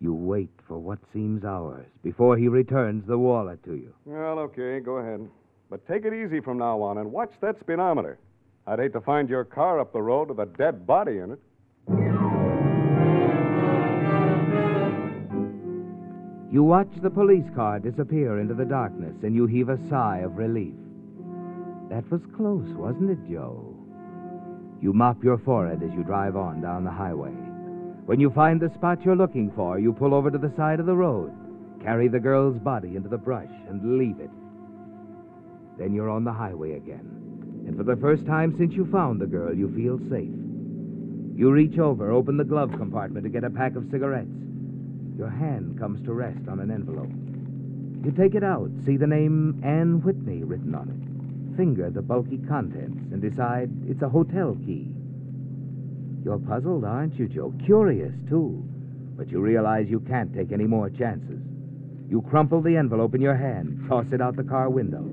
You 0.00 0.14
wait 0.14 0.50
for 0.66 0.78
what 0.78 0.98
seems 1.12 1.44
hours 1.44 1.86
before 2.02 2.36
he 2.36 2.48
returns 2.48 3.06
the 3.06 3.16
wallet 3.16 3.62
to 3.64 3.74
you. 3.74 3.94
Well, 4.04 4.40
okay, 4.40 4.80
go 4.80 4.96
ahead. 4.96 5.28
But 5.70 5.86
take 5.86 6.04
it 6.04 6.12
easy 6.12 6.40
from 6.40 6.58
now 6.58 6.80
on 6.82 6.98
and 6.98 7.10
watch 7.10 7.32
that 7.40 7.58
speedometer. 7.60 8.18
I'd 8.66 8.78
hate 8.78 8.92
to 8.92 9.00
find 9.00 9.28
your 9.28 9.44
car 9.44 9.80
up 9.80 9.92
the 9.92 10.02
road 10.02 10.28
with 10.28 10.38
a 10.38 10.46
dead 10.46 10.86
body 10.86 11.18
in 11.18 11.32
it. 11.32 11.40
You 16.50 16.62
watch 16.62 16.90
the 17.02 17.10
police 17.10 17.50
car 17.54 17.80
disappear 17.80 18.38
into 18.38 18.54
the 18.54 18.64
darkness 18.64 19.16
and 19.22 19.34
you 19.34 19.46
heave 19.46 19.68
a 19.68 19.88
sigh 19.88 20.18
of 20.18 20.36
relief. 20.36 20.74
That 21.90 22.08
was 22.10 22.20
close, 22.36 22.68
wasn't 22.76 23.10
it, 23.10 23.28
Joe? 23.28 23.74
You 24.80 24.92
mop 24.92 25.24
your 25.24 25.38
forehead 25.38 25.82
as 25.82 25.92
you 25.92 26.04
drive 26.04 26.36
on 26.36 26.60
down 26.60 26.84
the 26.84 26.90
highway. 26.90 27.32
When 28.06 28.20
you 28.20 28.30
find 28.30 28.60
the 28.60 28.72
spot 28.74 29.02
you're 29.02 29.16
looking 29.16 29.50
for, 29.56 29.78
you 29.78 29.92
pull 29.92 30.14
over 30.14 30.30
to 30.30 30.38
the 30.38 30.52
side 30.56 30.78
of 30.78 30.86
the 30.86 30.94
road, 30.94 31.32
carry 31.82 32.06
the 32.06 32.20
girl's 32.20 32.58
body 32.58 32.96
into 32.96 33.08
the 33.08 33.18
brush, 33.18 33.50
and 33.68 33.98
leave 33.98 34.20
it. 34.20 34.30
Then 35.78 35.92
you're 35.92 36.10
on 36.10 36.24
the 36.24 36.32
highway 36.32 36.72
again. 36.72 37.64
And 37.66 37.76
for 37.76 37.82
the 37.82 37.96
first 37.96 38.26
time 38.26 38.54
since 38.58 38.74
you 38.74 38.86
found 38.92 39.20
the 39.20 39.26
girl, 39.26 39.54
you 39.54 39.72
feel 39.74 39.98
safe. 40.10 40.30
You 41.36 41.50
reach 41.50 41.78
over, 41.78 42.12
open 42.12 42.36
the 42.36 42.44
glove 42.44 42.70
compartment 42.76 43.24
to 43.24 43.30
get 43.30 43.42
a 43.44 43.50
pack 43.50 43.74
of 43.74 43.90
cigarettes. 43.90 44.28
Your 45.16 45.30
hand 45.30 45.78
comes 45.78 46.04
to 46.04 46.12
rest 46.12 46.46
on 46.48 46.60
an 46.60 46.70
envelope. 46.70 47.10
You 48.04 48.12
take 48.12 48.34
it 48.34 48.44
out, 48.44 48.70
see 48.84 48.96
the 48.96 49.06
name 49.06 49.60
Anne 49.64 50.02
Whitney 50.02 50.44
written 50.44 50.74
on 50.74 50.90
it. 50.90 51.56
Finger 51.56 51.90
the 51.90 52.02
bulky 52.02 52.38
contents 52.48 53.12
and 53.12 53.22
decide 53.22 53.70
it's 53.88 54.02
a 54.02 54.08
hotel 54.08 54.56
key. 54.66 54.90
You're 56.24 56.38
puzzled, 56.38 56.84
aren't 56.84 57.18
you, 57.18 57.28
Joe? 57.28 57.52
Curious, 57.64 58.12
too. 58.28 58.62
But 59.16 59.30
you 59.30 59.40
realize 59.40 59.86
you 59.88 60.00
can't 60.00 60.34
take 60.34 60.52
any 60.52 60.66
more 60.66 60.90
chances. 60.90 61.40
You 62.08 62.22
crumple 62.28 62.60
the 62.60 62.76
envelope 62.76 63.14
in 63.14 63.20
your 63.20 63.36
hand, 63.36 63.86
toss 63.88 64.06
it 64.12 64.20
out 64.20 64.36
the 64.36 64.44
car 64.44 64.68
window, 64.70 65.04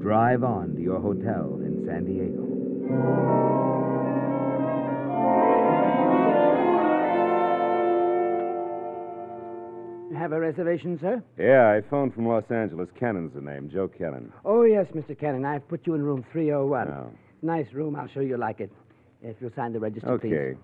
drive 0.00 0.42
on 0.42 0.74
to 0.74 0.80
your 0.80 0.98
hotel 0.98 1.58
in 1.62 1.84
San 1.86 2.04
Diego. 2.06 2.46
Have 10.18 10.32
a 10.32 10.40
reservation, 10.40 10.98
sir? 11.00 11.22
Yeah, 11.38 11.70
I 11.70 11.80
phoned 11.88 12.14
from 12.14 12.26
Los 12.26 12.44
Angeles. 12.50 12.88
Cannon's 12.98 13.32
the 13.34 13.40
name, 13.40 13.70
Joe 13.70 13.88
Cannon. 13.88 14.32
Oh, 14.44 14.64
yes, 14.64 14.86
Mr. 14.94 15.18
Cannon. 15.18 15.44
I've 15.44 15.66
put 15.68 15.86
you 15.86 15.94
in 15.94 16.02
room 16.02 16.24
301. 16.30 16.88
Oh. 16.88 17.10
Nice 17.42 17.72
room. 17.72 17.96
I'll 17.96 18.08
show 18.08 18.20
you 18.20 18.36
like 18.36 18.60
it. 18.60 18.70
If 19.22 19.36
you'll 19.40 19.52
sign 19.56 19.72
the 19.72 19.80
register, 19.80 20.18
please. 20.18 20.32
Okay. 20.32 20.58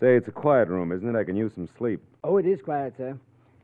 Say, 0.00 0.16
it's 0.16 0.28
a 0.28 0.32
quiet 0.32 0.68
room, 0.68 0.92
isn't 0.92 1.14
it? 1.14 1.18
I 1.18 1.24
can 1.24 1.36
use 1.36 1.52
some 1.54 1.68
sleep. 1.78 2.00
Oh, 2.22 2.38
it 2.38 2.46
is 2.46 2.60
quiet, 2.62 2.94
sir. 2.96 3.18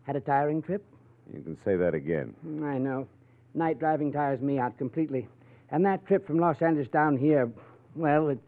Had 0.05 0.17
a 0.17 0.21
tiring 0.21 0.63
trip? 0.63 0.85
You 1.33 1.43
can 1.43 1.57
say 1.65 1.77
that 1.77 1.95
again. 1.95 2.35
I 2.63 2.79
know. 2.79 3.07
Night 3.55 3.79
driving 3.79 4.13
tires 4.13 4.41
me 4.41 4.59
out 4.59 4.79
completely. 4.79 5.29
And 5.71 5.85
that 5.85 6.07
trip 6.07 6.27
from 6.27 6.39
Los 6.39 6.61
Angeles 6.63 6.89
down 6.89 7.17
here, 7.17 7.51
well, 7.95 8.29
it, 8.29 8.39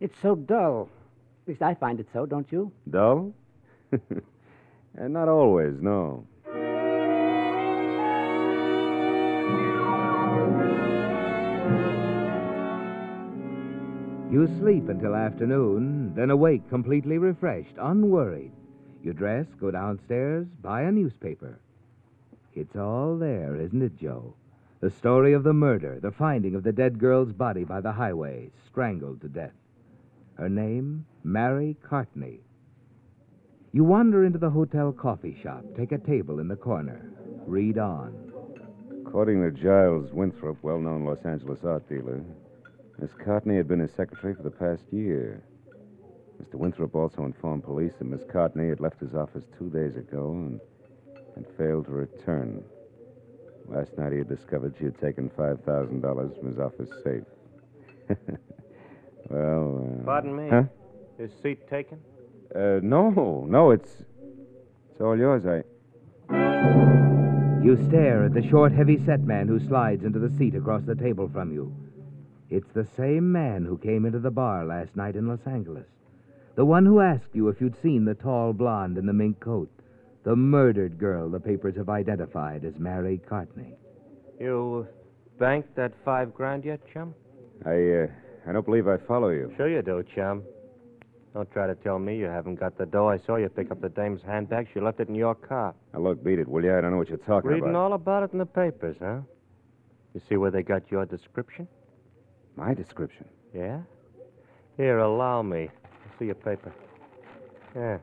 it's 0.00 0.14
so 0.22 0.34
dull. 0.34 0.88
At 1.44 1.48
least 1.48 1.62
I 1.62 1.74
find 1.74 1.98
it 1.98 2.06
so, 2.12 2.26
don't 2.26 2.50
you? 2.52 2.70
Dull? 2.88 3.32
and 3.90 4.02
uh, 5.00 5.08
not 5.08 5.28
always, 5.28 5.74
no. 5.80 6.24
You 14.30 14.48
sleep 14.58 14.88
until 14.88 15.14
afternoon, 15.14 16.14
then 16.14 16.30
awake 16.30 16.66
completely 16.70 17.18
refreshed, 17.18 17.74
unworried. 17.78 18.52
You 19.02 19.12
dress, 19.12 19.46
go 19.60 19.70
downstairs, 19.70 20.46
buy 20.62 20.82
a 20.82 20.92
newspaper. 20.92 21.58
It's 22.54 22.76
all 22.76 23.18
there, 23.18 23.56
isn't 23.56 23.82
it, 23.82 23.98
Joe? 24.00 24.34
The 24.82 24.90
story 24.90 25.32
of 25.32 25.44
the 25.44 25.52
murder, 25.52 26.00
the 26.00 26.10
finding 26.10 26.56
of 26.56 26.64
the 26.64 26.72
dead 26.72 26.98
girl's 26.98 27.30
body 27.30 27.62
by 27.62 27.80
the 27.80 27.92
highway, 27.92 28.50
strangled 28.66 29.20
to 29.20 29.28
death. 29.28 29.54
Her 30.34 30.48
name, 30.48 31.06
Mary 31.22 31.76
Cartney. 31.84 32.40
You 33.70 33.84
wander 33.84 34.24
into 34.24 34.40
the 34.40 34.50
hotel 34.50 34.90
coffee 34.90 35.38
shop, 35.40 35.64
take 35.76 35.92
a 35.92 35.98
table 35.98 36.40
in 36.40 36.48
the 36.48 36.56
corner, 36.56 37.12
read 37.46 37.78
on. 37.78 38.32
According 39.06 39.42
to 39.42 39.52
Giles 39.52 40.12
Winthrop, 40.12 40.60
well 40.62 40.80
known 40.80 41.04
Los 41.04 41.24
Angeles 41.24 41.62
art 41.62 41.88
dealer, 41.88 42.20
Miss 42.98 43.12
Cartney 43.24 43.54
had 43.54 43.68
been 43.68 43.78
his 43.78 43.92
secretary 43.92 44.34
for 44.34 44.42
the 44.42 44.50
past 44.50 44.82
year. 44.92 45.44
Mr. 46.42 46.56
Winthrop 46.56 46.96
also 46.96 47.24
informed 47.24 47.62
police 47.62 47.92
that 48.00 48.06
Miss 48.06 48.24
Cartney 48.24 48.68
had 48.68 48.80
left 48.80 48.98
his 48.98 49.14
office 49.14 49.44
two 49.56 49.70
days 49.70 49.96
ago 49.96 50.32
and 50.32 50.60
had 51.36 51.46
failed 51.56 51.84
to 51.84 51.92
return. 51.92 52.64
Last 53.68 53.96
night 53.96 54.12
he 54.12 54.18
had 54.18 54.28
discovered 54.28 54.74
she 54.78 54.84
had 54.84 55.00
taken 55.00 55.30
$5,000 55.30 56.38
from 56.38 56.48
his 56.48 56.58
office 56.58 56.90
safe. 57.04 57.24
well. 59.30 59.98
Uh, 60.00 60.04
Pardon 60.04 60.36
me? 60.36 60.48
Huh? 60.48 60.64
Is 61.18 61.30
seat 61.42 61.68
taken? 61.68 61.98
Uh, 62.54 62.80
no, 62.82 63.46
no, 63.48 63.70
it's. 63.70 63.90
It's 64.90 65.00
all 65.00 65.16
yours. 65.16 65.44
I. 65.46 65.62
You 67.62 67.78
stare 67.88 68.24
at 68.24 68.34
the 68.34 68.46
short, 68.50 68.72
heavy 68.72 69.02
set 69.06 69.20
man 69.20 69.46
who 69.46 69.60
slides 69.60 70.04
into 70.04 70.18
the 70.18 70.36
seat 70.36 70.54
across 70.54 70.82
the 70.82 70.96
table 70.96 71.30
from 71.32 71.52
you. 71.52 71.72
It's 72.50 72.70
the 72.74 72.86
same 72.96 73.32
man 73.32 73.64
who 73.64 73.78
came 73.78 74.04
into 74.04 74.18
the 74.18 74.30
bar 74.30 74.66
last 74.66 74.96
night 74.96 75.16
in 75.16 75.28
Los 75.28 75.46
Angeles. 75.46 75.86
The 76.54 76.64
one 76.64 76.84
who 76.84 77.00
asked 77.00 77.34
you 77.34 77.48
if 77.48 77.60
you'd 77.60 77.80
seen 77.80 78.04
the 78.04 78.14
tall 78.14 78.52
blonde 78.52 78.98
in 78.98 79.06
the 79.06 79.12
mink 79.12 79.40
coat. 79.40 79.70
The 80.24 80.36
murdered 80.36 80.98
girl 80.98 81.28
the 81.28 81.40
papers 81.40 81.76
have 81.76 81.88
identified 81.88 82.64
as 82.64 82.74
Mary 82.78 83.20
Cartney. 83.28 83.74
You 84.38 84.86
banked 85.38 85.74
that 85.76 85.92
five 86.04 86.32
grand 86.34 86.64
yet, 86.64 86.80
chum? 86.92 87.14
I, 87.64 87.70
uh, 87.70 88.06
I 88.48 88.52
don't 88.52 88.64
believe 88.64 88.86
I 88.86 88.98
follow 88.98 89.30
you. 89.30 89.52
Sure 89.56 89.68
you 89.68 89.82
do, 89.82 90.04
chum. 90.14 90.42
Don't 91.34 91.50
try 91.50 91.66
to 91.66 91.74
tell 91.74 91.98
me 91.98 92.18
you 92.18 92.26
haven't 92.26 92.56
got 92.56 92.76
the 92.76 92.84
dough. 92.84 93.08
I 93.08 93.18
saw 93.18 93.36
you 93.36 93.48
pick 93.48 93.70
up 93.70 93.80
the 93.80 93.88
dame's 93.88 94.20
handbag. 94.22 94.68
She 94.74 94.80
left 94.80 95.00
it 95.00 95.08
in 95.08 95.14
your 95.14 95.34
car. 95.34 95.74
Now, 95.94 96.00
look, 96.00 96.22
beat 96.22 96.38
it, 96.38 96.46
will 96.46 96.62
you? 96.62 96.76
I 96.76 96.80
don't 96.80 96.90
know 96.90 96.98
what 96.98 97.08
you're 97.08 97.18
talking 97.18 97.50
Reading 97.50 97.62
about. 97.62 97.68
Reading 97.68 97.76
all 97.76 97.92
about 97.94 98.22
it 98.24 98.32
in 98.32 98.38
the 98.38 98.46
papers, 98.46 98.96
huh? 99.00 99.20
You 100.14 100.20
see 100.28 100.36
where 100.36 100.50
they 100.50 100.62
got 100.62 100.90
your 100.90 101.06
description? 101.06 101.66
My 102.56 102.74
description. 102.74 103.26
Yeah? 103.54 103.80
Here, 104.76 104.98
allow 104.98 105.40
me. 105.42 105.70
See 106.18 106.26
your 106.26 106.34
paper. 106.34 106.72
Yeah. 107.74 107.98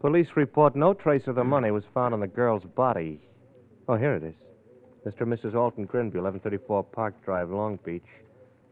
Police 0.00 0.28
report 0.36 0.76
no 0.76 0.92
trace 0.92 1.26
of 1.26 1.36
the 1.36 1.44
money 1.44 1.70
was 1.70 1.84
found 1.94 2.12
on 2.12 2.20
the 2.20 2.26
girl's 2.26 2.64
body. 2.64 3.20
Oh, 3.88 3.96
here 3.96 4.14
it 4.14 4.22
is. 4.22 4.34
Mr. 5.06 5.22
and 5.22 5.32
Mrs. 5.32 5.54
Alton 5.54 5.86
Grinby, 5.86 6.18
1134 6.18 6.84
Park 6.84 7.14
Drive, 7.24 7.50
Long 7.50 7.78
Beach, 7.84 8.02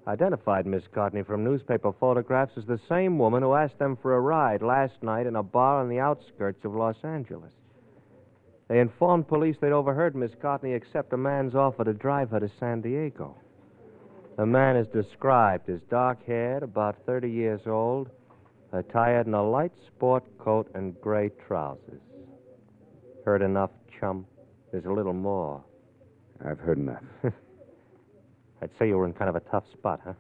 identified 0.07 0.67
Miss 0.67 0.83
Courtney 0.93 1.23
from 1.23 1.45
newspaper 1.45 1.93
photographs 1.99 2.59
as 2.59 2.67
the 2.67 2.81
same 2.89 3.19
woman 3.19 3.43
who 3.43 3.55
asked 3.55 3.79
them 3.79 3.97
for 4.03 4.15
a 4.15 4.21
ride 4.21 4.61
last 4.61 5.03
night 5.03 5.27
in 5.27 5.37
a 5.37 5.43
bar 5.43 5.81
on 5.81 5.89
the 5.89 6.01
outskirts 6.01 6.65
of 6.65 6.75
Los 6.75 6.97
Angeles. 7.05 7.53
They 8.69 8.81
informed 8.81 9.29
police 9.29 9.57
they'd 9.61 9.73
overheard 9.73 10.15
Miss 10.15 10.33
Courtney 10.43 10.75
accept 10.75 11.13
a 11.13 11.17
man's 11.17 11.55
offer 11.55 11.85
to 11.85 11.95
drive 11.95 12.31
her 12.31 12.41
to 12.41 12.51
San 12.59 12.81
Diego. 12.81 13.37
The 14.37 14.47
man 14.47 14.77
is 14.77 14.89
described 14.89 15.71
as 15.71 15.81
dark 15.89 16.27
haired, 16.27 16.63
about 16.63 16.97
30 17.07 17.31
years 17.31 17.61
old, 17.67 18.11
attired 18.75 19.27
in 19.27 19.35
a 19.35 19.43
light 19.43 19.73
sport 19.87 20.25
coat 20.39 20.71
and 20.75 21.01
gray 21.01 21.31
trousers. 21.47 22.01
Heard 23.25 23.43
enough, 23.43 23.71
chum? 23.99 24.27
There's 24.73 24.85
a 24.85 24.91
little 24.91 25.13
more. 25.13 25.63
I've 26.45 26.59
heard 26.59 26.79
enough. 26.79 27.03
I'd 28.63 28.71
say 28.79 28.89
you 28.89 28.97
were 28.97 29.07
in 29.07 29.13
kind 29.13 29.29
of 29.29 29.37
a 29.37 29.41
tough 29.41 29.65
spot, 29.73 30.01
huh? 30.05 30.13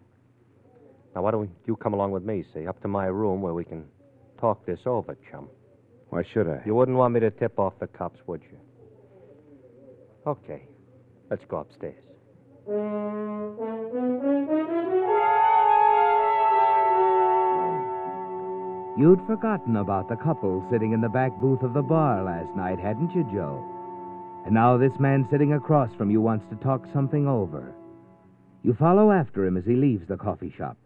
Now, 1.14 1.22
why 1.22 1.30
don't 1.30 1.50
you 1.66 1.76
come 1.76 1.94
along 1.94 2.12
with 2.12 2.24
me, 2.24 2.44
see, 2.52 2.66
up 2.66 2.80
to 2.82 2.88
my 2.88 3.06
room 3.06 3.40
where 3.40 3.54
we 3.54 3.64
can 3.64 3.84
talk 4.40 4.64
this 4.66 4.80
over, 4.86 5.16
chum? 5.30 5.48
Why 6.10 6.22
should 6.32 6.48
I? 6.48 6.60
You 6.64 6.74
wouldn't 6.74 6.96
want 6.96 7.14
me 7.14 7.20
to 7.20 7.30
tip 7.30 7.58
off 7.58 7.74
the 7.80 7.86
cops, 7.86 8.20
would 8.26 8.42
you? 8.42 8.58
Okay. 10.26 10.62
Let's 11.30 11.44
go 11.48 11.58
upstairs. 11.58 12.02
You'd 18.96 19.26
forgotten 19.26 19.78
about 19.78 20.08
the 20.08 20.14
couple 20.14 20.64
sitting 20.70 20.92
in 20.92 21.00
the 21.00 21.08
back 21.08 21.36
booth 21.40 21.62
of 21.62 21.74
the 21.74 21.82
bar 21.82 22.22
last 22.22 22.54
night, 22.54 22.78
hadn't 22.78 23.12
you, 23.12 23.24
Joe? 23.24 23.60
And 24.44 24.54
now 24.54 24.76
this 24.76 24.96
man 25.00 25.26
sitting 25.28 25.54
across 25.54 25.92
from 25.94 26.12
you 26.12 26.20
wants 26.20 26.44
to 26.48 26.56
talk 26.56 26.86
something 26.92 27.26
over. 27.26 27.74
You 28.62 28.72
follow 28.72 29.10
after 29.10 29.44
him 29.44 29.56
as 29.56 29.64
he 29.64 29.74
leaves 29.74 30.06
the 30.06 30.16
coffee 30.16 30.54
shop. 30.56 30.76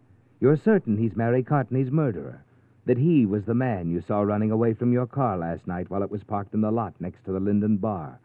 You're 0.41 0.57
certain 0.57 0.97
he's 0.97 1.17
Mary 1.17 1.43
Cartney's 1.43 1.91
murderer, 1.91 2.43
that 2.87 2.97
he 2.97 3.27
was 3.27 3.45
the 3.45 3.53
man 3.53 3.91
you 3.91 4.01
saw 4.01 4.23
running 4.23 4.53
away 4.53 4.73
from 4.73 4.91
your 4.91 5.07
car 5.07 5.37
last 5.37 5.67
night 5.67 5.91
while 5.91 6.03
it 6.03 6.11
was 6.11 6.25
parked 6.25 6.55
in 6.55 6.63
the 6.63 6.71
lot 6.71 6.95
next 7.01 7.27
to 7.27 7.33
the 7.33 7.41
Linden 7.41 7.77
Bar, 7.77 8.21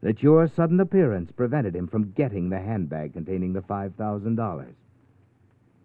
that 0.00 0.22
your 0.22 0.48
sudden 0.48 0.80
appearance 0.80 1.30
prevented 1.32 1.76
him 1.76 1.86
from 1.86 2.12
getting 2.12 2.48
the 2.48 2.60
handbag 2.60 3.12
containing 3.12 3.52
the 3.52 3.60
$5,000. 3.60 4.66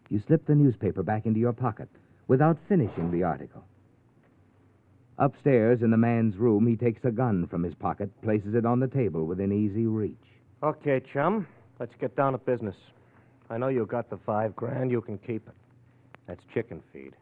You 0.10 0.22
slip 0.25 0.46
the 0.46 0.55
newspaper 0.55 1.03
back 1.03 1.25
into 1.25 1.41
your 1.41 1.51
pocket 1.51 1.89
without 2.27 2.57
finishing 2.67 3.12
the 3.12 3.24
article. 3.24 3.63
Upstairs 5.19 5.81
in 5.81 5.89
the 5.89 5.98
man's 5.98 6.36
room, 6.38 6.67
he 6.67 6.75
takes 6.75 7.03
a 7.03 7.12
gun 7.12 7.48
from 7.48 7.63
his 7.63 7.74
pocket, 7.74 8.10
places 8.22 8.53
it 8.53 8.65
on 8.65 8.79
the 8.79 8.88
table 8.88 9.25
within 9.25 9.51
easy 9.51 9.86
reach. 9.86 10.13
Okay, 10.62 11.01
chum. 11.13 11.48
Let's 11.79 11.93
get 12.00 12.15
down 12.15 12.34
to 12.34 12.38
business. 12.38 12.75
I 13.50 13.57
know 13.57 13.67
you 13.67 13.86
got 13.86 14.10
the 14.10 14.17
five 14.25 14.55
grand. 14.55 14.91
You 14.91 15.01
can 15.01 15.17
keep 15.19 15.48
it. 15.48 15.55
That's 16.27 16.41
chicken 16.53 16.84
feed. 16.91 17.13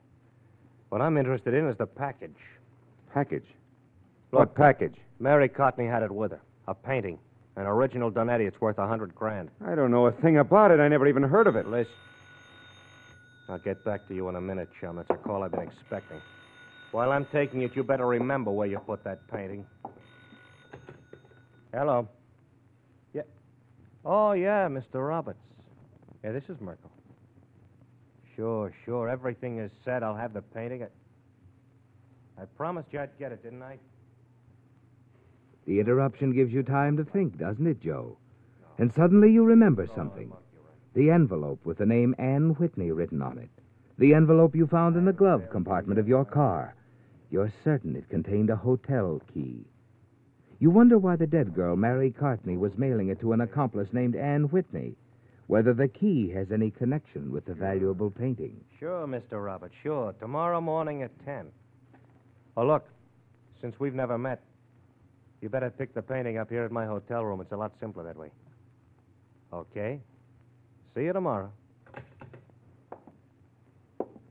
What 0.90 1.02
I'm 1.02 1.18
interested 1.18 1.54
in 1.54 1.68
is 1.68 1.78
the 1.78 1.86
package. 1.86 2.36
Package? 3.14 3.46
Look, 4.32 4.40
what 4.40 4.56
package? 4.56 4.96
Mary 5.20 5.48
Courtney 5.48 5.86
had 5.86 6.04
it 6.04 6.12
with 6.12 6.32
her. 6.32 6.42
A 6.68 6.74
painting. 6.74 7.20
An 7.56 7.66
original 7.66 8.12
Donetti. 8.12 8.48
It's 8.48 8.60
worth 8.60 8.78
a 8.78 8.88
hundred 8.88 9.16
grand. 9.16 9.50
I 9.66 9.76
don't 9.76 9.92
know 9.92 10.08
a 10.08 10.12
thing 10.12 10.38
about 10.38 10.72
it. 10.72 10.80
I 10.80 10.88
never 10.88 11.08
even 11.08 11.24
heard 11.24 11.48
of 11.48 11.56
it. 11.56 11.68
Listen. 11.68 11.94
I'll 13.48 13.60
get 13.60 13.84
back 13.86 14.08
to 14.08 14.16
you 14.16 14.28
in 14.30 14.36
a 14.36 14.42
minute, 14.42 14.70
chum. 14.80 14.98
It's 15.00 15.10
a 15.10 15.16
call 15.16 15.44
I've 15.44 15.52
been 15.52 15.62
expecting. 15.62 16.22
While 16.92 17.12
I'm 17.12 17.26
taking 17.26 17.62
it, 17.62 17.76
you 17.76 17.84
better 17.84 18.08
remember 18.08 18.52
where 18.52 18.68
you 18.68 18.80
put 18.80 19.04
that 19.04 19.28
painting. 19.32 19.66
Hello. 21.74 22.08
Yeah. 23.14 23.24
Oh, 24.04 24.32
yeah, 24.32 24.68
Mr. 24.68 25.08
Roberts. 25.08 25.40
Yeah, 26.24 26.32
this 26.32 26.46
is 26.50 26.60
Merkel. 26.60 26.90
Sure, 28.36 28.74
sure. 28.84 29.10
Everything 29.10 29.60
is 29.60 29.72
set. 29.84 30.04
I'll 30.04 30.16
have 30.16 30.34
the 30.34 30.42
painting. 30.42 30.84
I, 30.84 32.42
I 32.42 32.46
promised 32.58 32.90
you 32.92 33.00
I'd 33.00 33.18
get 33.20 33.32
it, 33.32 33.44
didn't 33.44 33.62
I? 33.62 33.78
The 35.68 35.80
interruption 35.80 36.34
gives 36.34 36.52
you 36.52 36.64
time 36.64 36.98
to 36.98 37.04
think, 37.04 37.38
doesn't 37.38 37.66
it, 37.66 37.82
Joe? 37.82 38.18
And 38.78 38.94
suddenly 38.94 39.32
you 39.32 39.44
remember 39.44 39.88
oh, 39.90 39.96
something. 39.96 40.32
The 40.96 41.12
envelope 41.12 41.60
with 41.66 41.78
the 41.78 41.86
name 41.86 42.16
Ann 42.18 42.52
Whitney 42.52 42.90
written 42.92 43.22
on 43.22 43.38
it. 43.38 43.50
The 43.98 44.14
envelope 44.14 44.56
you 44.56 44.66
found 44.66 44.96
in 44.96 45.04
the 45.04 45.12
glove 45.12 45.50
compartment 45.52 46.00
of 46.00 46.08
your 46.08 46.24
car. 46.24 46.74
You're 47.30 47.52
certain 47.66 47.98
it 47.98 48.10
contained 48.10 48.50
a 48.50 48.56
hotel 48.56 49.22
key. 49.34 49.66
You 50.60 50.70
wonder 50.70 50.98
why 50.98 51.18
the 51.18 51.28
dead 51.28 51.54
girl, 51.54 51.76
Mary 51.76 52.12
Cartney, 52.12 52.56
was 52.56 52.78
mailing 52.78 53.10
it 53.10 53.20
to 53.20 53.34
an 53.34 53.42
accomplice 53.42 53.90
named 53.92 54.16
Ann 54.16 54.44
Whitney. 54.44 54.96
Whether 55.48 55.74
the 55.74 55.90
key 55.90 56.30
has 56.30 56.50
any 56.50 56.72
connection 56.72 57.30
with 57.30 57.46
the 57.46 57.54
valuable 57.54 58.10
painting. 58.10 58.64
Sure, 58.80 59.06
Mr. 59.06 59.44
Roberts, 59.44 59.76
sure. 59.84 60.14
Tomorrow 60.14 60.62
morning 60.62 61.04
at 61.04 61.12
10. 61.26 61.48
Oh, 62.56 62.66
look, 62.66 62.88
since 63.60 63.76
we've 63.80 63.94
never 63.94 64.18
met, 64.18 64.42
you 65.42 65.50
better 65.50 65.70
pick 65.70 65.94
the 65.94 66.02
painting 66.02 66.38
up 66.38 66.50
here 66.50 66.64
at 66.64 66.72
my 66.72 66.86
hotel 66.86 67.26
room. 67.26 67.42
It's 67.42 67.52
a 67.52 67.58
lot 67.58 67.74
simpler 67.82 68.06
that 68.06 68.18
way. 68.18 68.32
Okay. 69.52 70.00
See 70.96 71.04
you 71.04 71.14
tomorrow. 71.14 71.52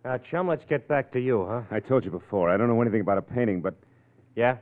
Now, 0.05 0.18
chum, 0.31 0.48
let's 0.48 0.64
get 0.68 0.87
back 0.87 1.12
to 1.12 1.20
you, 1.20 1.46
huh? 1.48 1.62
I 1.70 1.81
told 1.81 2.05
you 2.05 2.11
before, 2.11 2.50
I 2.50 2.57
don't 2.57 2.68
know 2.68 2.81
anything 2.81 3.00
about 3.00 3.18
a 3.18 3.22
painting, 3.22 3.61
but 3.62 3.74
Yeah? 4.35 4.57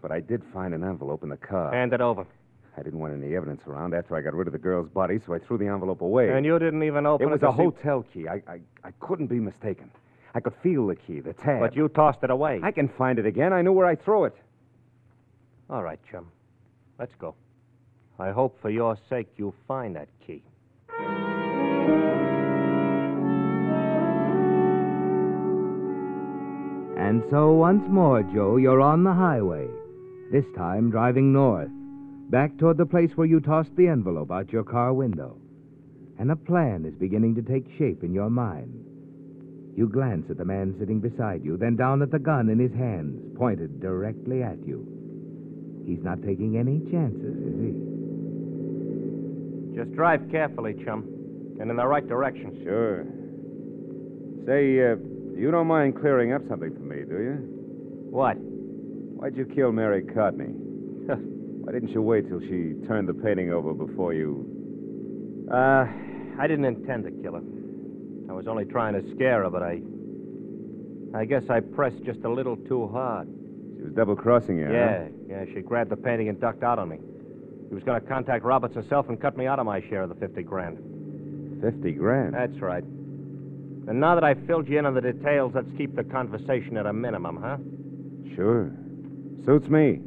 but 0.00 0.10
I 0.10 0.20
did 0.20 0.42
find 0.52 0.74
an 0.74 0.82
envelope 0.82 1.22
in 1.22 1.28
the 1.28 1.36
car. 1.36 1.70
Hand 1.72 1.92
it 1.92 2.00
over. 2.00 2.26
I 2.76 2.82
didn't 2.82 2.98
want 3.00 3.12
any 3.12 3.36
evidence 3.36 3.60
around 3.66 3.94
after 3.94 4.16
I 4.16 4.22
got 4.22 4.32
rid 4.34 4.46
of 4.48 4.52
the 4.52 4.58
girl's 4.58 4.88
body, 4.88 5.18
so 5.26 5.34
I 5.34 5.38
threw 5.38 5.58
the 5.58 5.66
envelope 5.66 6.00
away. 6.00 6.30
And 6.30 6.46
you 6.46 6.58
didn't 6.58 6.82
even 6.82 7.04
open 7.04 7.26
it 7.26 7.28
It 7.28 7.32
was 7.32 7.42
a 7.42 7.52
see- 7.56 7.62
hotel 7.62 8.02
key. 8.12 8.26
I, 8.28 8.42
I 8.48 8.60
I 8.84 8.90
couldn't 9.00 9.26
be 9.26 9.38
mistaken. 9.38 9.90
I 10.34 10.40
could 10.40 10.54
feel 10.62 10.86
the 10.86 10.96
key, 10.96 11.20
the 11.20 11.34
tab. 11.34 11.60
But 11.60 11.76
you 11.76 11.88
tossed 11.88 12.22
it 12.22 12.30
away. 12.30 12.60
I 12.62 12.70
can 12.70 12.88
find 12.88 13.18
it 13.18 13.26
again. 13.26 13.52
I 13.52 13.60
knew 13.60 13.72
where 13.72 13.86
I 13.86 13.94
threw 13.96 14.24
it. 14.24 14.34
All 15.68 15.82
right, 15.82 16.00
chum. 16.10 16.26
Let's 16.98 17.14
go. 17.16 17.34
I 18.18 18.30
hope 18.30 18.58
for 18.62 18.70
your 18.70 18.96
sake 19.10 19.28
you 19.36 19.52
find 19.68 19.94
that 19.96 20.08
key. 20.26 20.42
So 27.32 27.52
once 27.52 27.82
more, 27.88 28.22
Joe, 28.22 28.58
you're 28.58 28.82
on 28.82 29.04
the 29.04 29.12
highway. 29.14 29.66
This 30.30 30.44
time 30.54 30.90
driving 30.90 31.32
north, 31.32 31.70
back 32.28 32.58
toward 32.58 32.76
the 32.76 32.84
place 32.84 33.10
where 33.14 33.26
you 33.26 33.40
tossed 33.40 33.74
the 33.74 33.88
envelope 33.88 34.30
out 34.30 34.52
your 34.52 34.64
car 34.64 34.92
window. 34.92 35.38
And 36.18 36.30
a 36.30 36.36
plan 36.36 36.84
is 36.84 36.92
beginning 37.00 37.34
to 37.36 37.42
take 37.42 37.64
shape 37.78 38.04
in 38.04 38.12
your 38.12 38.28
mind. 38.28 38.84
You 39.74 39.88
glance 39.88 40.26
at 40.28 40.36
the 40.36 40.44
man 40.44 40.76
sitting 40.78 41.00
beside 41.00 41.42
you, 41.42 41.56
then 41.56 41.74
down 41.74 42.02
at 42.02 42.10
the 42.10 42.18
gun 42.18 42.50
in 42.50 42.58
his 42.58 42.74
hands, 42.74 43.34
pointed 43.38 43.80
directly 43.80 44.42
at 44.42 44.58
you. 44.66 44.86
He's 45.86 46.04
not 46.04 46.22
taking 46.22 46.58
any 46.58 46.80
chances, 46.90 47.34
is 47.34 47.60
he? 47.64 47.72
Just 49.74 49.96
drive 49.96 50.30
carefully, 50.30 50.74
chum, 50.84 51.08
and 51.58 51.70
in 51.70 51.76
the 51.78 51.86
right 51.86 52.06
direction. 52.06 52.60
Sure. 52.62 53.06
Say, 54.44 54.82
uh, 54.84 54.96
you 55.42 55.50
don't 55.50 55.66
mind 55.66 56.00
clearing 56.00 56.32
up 56.32 56.42
something 56.48 56.72
for 56.72 56.82
me, 56.82 57.02
do 57.04 57.20
you? 57.20 57.34
What? 58.10 58.34
Why'd 58.34 59.36
you 59.36 59.44
kill 59.44 59.72
Mary 59.72 60.04
Courtney? 60.04 60.54
Why 60.54 61.72
didn't 61.72 61.88
you 61.88 62.00
wait 62.00 62.28
till 62.28 62.38
she 62.40 62.74
turned 62.86 63.08
the 63.08 63.14
painting 63.14 63.52
over 63.52 63.74
before 63.74 64.14
you. 64.14 64.46
Uh, 65.52 65.86
I 66.38 66.46
didn't 66.46 66.64
intend 66.64 67.02
to 67.04 67.10
kill 67.10 67.34
her. 67.34 67.42
I 68.30 68.32
was 68.34 68.46
only 68.46 68.66
trying 68.66 68.94
to 68.94 69.14
scare 69.16 69.42
her, 69.42 69.50
but 69.50 69.64
I. 69.64 69.80
I 71.14 71.24
guess 71.24 71.42
I 71.50 71.58
pressed 71.58 72.02
just 72.04 72.20
a 72.24 72.28
little 72.28 72.56
too 72.56 72.86
hard. 72.88 73.26
She 73.76 73.82
was 73.82 73.92
double 73.94 74.14
crossing 74.14 74.58
you, 74.58 74.66
huh? 74.66 74.72
Yeah, 74.72 75.08
yeah, 75.28 75.44
she 75.52 75.60
grabbed 75.60 75.90
the 75.90 75.96
painting 75.96 76.28
and 76.28 76.40
ducked 76.40 76.62
out 76.62 76.78
on 76.78 76.88
me. 76.88 76.98
She 77.68 77.74
was 77.74 77.82
going 77.82 78.00
to 78.00 78.06
contact 78.06 78.44
Roberts 78.44 78.76
herself 78.76 79.08
and 79.08 79.20
cut 79.20 79.36
me 79.36 79.46
out 79.46 79.58
of 79.58 79.66
my 79.66 79.80
share 79.88 80.02
of 80.02 80.08
the 80.08 80.14
50 80.14 80.42
grand. 80.44 80.78
Fifty 81.60 81.92
grand. 81.92 82.32
That's 82.32 82.58
right. 82.60 82.84
And 83.88 83.98
now 84.00 84.14
that 84.14 84.22
I've 84.22 84.44
filled 84.46 84.68
you 84.68 84.78
in 84.78 84.86
on 84.86 84.94
the 84.94 85.00
details, 85.00 85.52
let's 85.54 85.70
keep 85.76 85.96
the 85.96 86.04
conversation 86.04 86.76
at 86.76 86.86
a 86.86 86.92
minimum, 86.92 87.38
huh? 87.42 87.56
Sure. 88.36 88.70
Suits 89.44 89.68
me. 89.68 90.00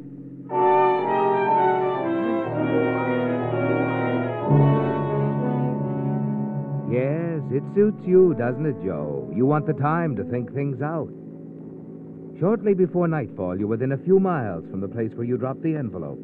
Yes, 6.90 7.42
it 7.52 7.62
suits 7.74 8.00
you, 8.06 8.34
doesn't 8.38 8.64
it, 8.64 8.76
Joe? 8.82 9.30
You 9.34 9.44
want 9.44 9.66
the 9.66 9.74
time 9.74 10.16
to 10.16 10.24
think 10.24 10.54
things 10.54 10.80
out. 10.80 11.10
Shortly 12.40 12.72
before 12.72 13.08
nightfall, 13.08 13.58
you're 13.58 13.68
within 13.68 13.92
a 13.92 13.98
few 13.98 14.18
miles 14.18 14.64
from 14.70 14.80
the 14.80 14.88
place 14.88 15.12
where 15.14 15.26
you 15.26 15.36
dropped 15.36 15.62
the 15.62 15.74
envelope. 15.74 16.18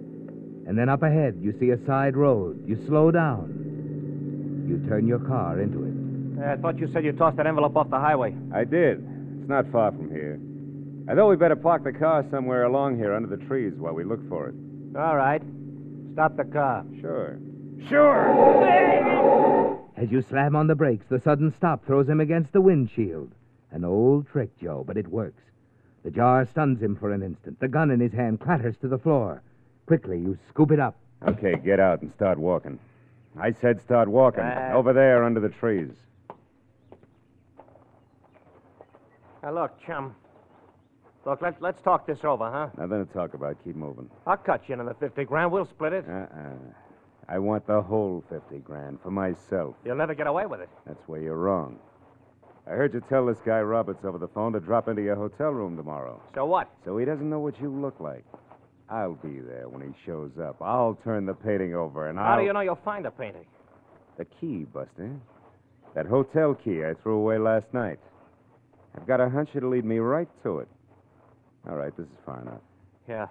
And 0.66 0.78
then 0.78 0.88
up 0.88 1.02
ahead, 1.02 1.36
you 1.40 1.52
see 1.60 1.70
a 1.70 1.86
side 1.86 2.16
road. 2.16 2.62
You 2.66 2.82
slow 2.86 3.10
down. 3.10 4.64
You 4.68 4.78
turn 4.88 5.06
your 5.06 5.18
car 5.18 5.60
into 5.60 5.84
it. 5.84 5.91
I 6.44 6.56
thought 6.56 6.78
you 6.78 6.88
said 6.92 7.04
you 7.04 7.12
tossed 7.12 7.36
that 7.36 7.46
envelope 7.46 7.76
off 7.76 7.90
the 7.90 7.98
highway. 7.98 8.34
I 8.52 8.64
did. 8.64 8.98
It's 9.40 9.48
not 9.48 9.70
far 9.70 9.92
from 9.92 10.10
here. 10.10 10.40
I 11.08 11.14
thought 11.14 11.28
we'd 11.28 11.38
better 11.38 11.56
park 11.56 11.84
the 11.84 11.92
car 11.92 12.24
somewhere 12.30 12.64
along 12.64 12.96
here 12.96 13.12
under 13.14 13.34
the 13.34 13.44
trees 13.44 13.74
while 13.76 13.92
we 13.92 14.04
look 14.04 14.26
for 14.28 14.48
it. 14.48 14.54
All 14.96 15.16
right. 15.16 15.42
Stop 16.12 16.36
the 16.36 16.44
car. 16.44 16.84
Sure. 17.00 17.38
Sure! 17.88 19.78
As 19.96 20.10
you 20.10 20.22
slam 20.22 20.54
on 20.54 20.66
the 20.66 20.74
brakes, 20.74 21.06
the 21.08 21.20
sudden 21.20 21.52
stop 21.56 21.84
throws 21.84 22.08
him 22.08 22.20
against 22.20 22.52
the 22.52 22.60
windshield. 22.60 23.32
An 23.70 23.84
old 23.84 24.28
trick, 24.28 24.56
Joe, 24.60 24.84
but 24.86 24.96
it 24.96 25.08
works. 25.08 25.42
The 26.04 26.10
jar 26.10 26.46
stuns 26.46 26.80
him 26.82 26.96
for 26.96 27.12
an 27.12 27.22
instant. 27.22 27.58
The 27.60 27.68
gun 27.68 27.90
in 27.90 28.00
his 28.00 28.12
hand 28.12 28.40
clatters 28.40 28.76
to 28.78 28.88
the 28.88 28.98
floor. 28.98 29.42
Quickly, 29.86 30.18
you 30.18 30.38
scoop 30.48 30.70
it 30.70 30.80
up. 30.80 30.96
Okay, 31.26 31.54
get 31.64 31.80
out 31.80 32.02
and 32.02 32.12
start 32.12 32.38
walking. 32.38 32.78
I 33.40 33.52
said 33.52 33.80
start 33.80 34.08
walking. 34.08 34.44
Ah. 34.44 34.72
Over 34.72 34.92
there 34.92 35.24
under 35.24 35.40
the 35.40 35.48
trees. 35.48 35.90
Now, 39.42 39.52
look, 39.54 39.72
chum. 39.86 40.14
Look, 41.24 41.40
let, 41.42 41.60
let's 41.62 41.80
talk 41.82 42.06
this 42.06 42.18
over, 42.24 42.50
huh? 42.50 42.68
Nothing 42.76 43.06
to 43.06 43.12
talk 43.12 43.34
about. 43.34 43.56
Keep 43.64 43.76
moving. 43.76 44.10
I'll 44.26 44.36
cut 44.36 44.62
you 44.68 44.74
into 44.74 44.84
the 44.84 44.94
50 44.94 45.24
grand. 45.24 45.52
We'll 45.52 45.66
split 45.66 45.92
it. 45.92 46.04
Uh-uh. 46.08 46.54
I 47.28 47.38
want 47.38 47.66
the 47.66 47.80
whole 47.80 48.24
50 48.28 48.58
grand 48.58 48.98
for 49.02 49.10
myself. 49.10 49.76
You'll 49.84 49.96
never 49.96 50.14
get 50.14 50.26
away 50.26 50.46
with 50.46 50.60
it. 50.60 50.68
That's 50.86 51.02
where 51.06 51.20
you're 51.20 51.36
wrong. 51.36 51.78
I 52.66 52.70
heard 52.70 52.94
you 52.94 53.02
tell 53.08 53.26
this 53.26 53.38
guy 53.44 53.60
Roberts 53.60 54.04
over 54.04 54.18
the 54.18 54.28
phone 54.28 54.52
to 54.52 54.60
drop 54.60 54.88
into 54.88 55.02
your 55.02 55.16
hotel 55.16 55.50
room 55.50 55.76
tomorrow. 55.76 56.20
So 56.34 56.44
what? 56.46 56.70
So 56.84 56.98
he 56.98 57.04
doesn't 57.04 57.28
know 57.28 57.40
what 57.40 57.60
you 57.60 57.68
look 57.70 57.98
like. 58.00 58.24
I'll 58.88 59.14
be 59.14 59.40
there 59.40 59.68
when 59.68 59.82
he 59.82 59.94
shows 60.04 60.32
up. 60.40 60.56
I'll 60.60 60.98
turn 61.02 61.24
the 61.24 61.34
painting 61.34 61.74
over 61.74 62.08
and 62.08 62.18
I'll. 62.20 62.26
How 62.34 62.38
do 62.38 62.44
you 62.44 62.52
know 62.52 62.60
you'll 62.60 62.76
find 62.84 63.04
the 63.04 63.10
painting? 63.10 63.46
The 64.18 64.26
key, 64.26 64.64
Buster. 64.72 65.10
That 65.94 66.06
hotel 66.06 66.54
key 66.54 66.84
I 66.84 66.94
threw 67.02 67.14
away 67.16 67.38
last 67.38 67.72
night. 67.72 67.98
I've 68.96 69.06
got 69.06 69.20
a 69.20 69.28
hunch 69.28 69.50
it'll 69.54 69.70
lead 69.70 69.84
me 69.84 69.98
right 69.98 70.28
to 70.42 70.58
it. 70.58 70.68
All 71.68 71.76
right, 71.76 71.96
this 71.96 72.06
is 72.06 72.12
far 72.26 72.40
enough. 72.42 72.60
Yeah. 73.08 73.26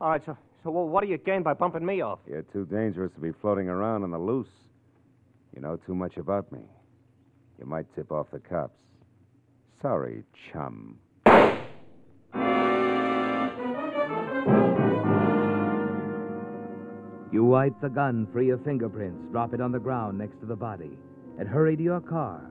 All 0.00 0.10
right, 0.10 0.22
so, 0.24 0.36
so 0.64 0.70
what 0.70 1.02
do 1.02 1.08
you 1.08 1.18
gain 1.18 1.42
by 1.42 1.54
bumping 1.54 1.84
me 1.84 2.00
off? 2.00 2.18
You're 2.28 2.42
too 2.42 2.66
dangerous 2.66 3.12
to 3.14 3.20
be 3.20 3.32
floating 3.40 3.68
around 3.68 4.02
on 4.02 4.10
the 4.10 4.18
loose. 4.18 4.48
You 5.54 5.60
know 5.60 5.76
too 5.76 5.94
much 5.94 6.16
about 6.16 6.50
me. 6.50 6.60
You 7.58 7.66
might 7.66 7.86
tip 7.94 8.10
off 8.10 8.26
the 8.32 8.40
cops. 8.40 8.80
Sorry, 9.80 10.24
chum. 10.52 10.98
You 17.30 17.44
wipe 17.44 17.80
the 17.80 17.88
gun 17.88 18.28
free 18.32 18.50
of 18.50 18.62
fingerprints, 18.62 19.30
drop 19.30 19.54
it 19.54 19.60
on 19.60 19.72
the 19.72 19.78
ground 19.78 20.18
next 20.18 20.38
to 20.40 20.46
the 20.46 20.56
body, 20.56 20.90
and 21.38 21.48
hurry 21.48 21.76
to 21.76 21.82
your 21.82 22.00
car. 22.00 22.50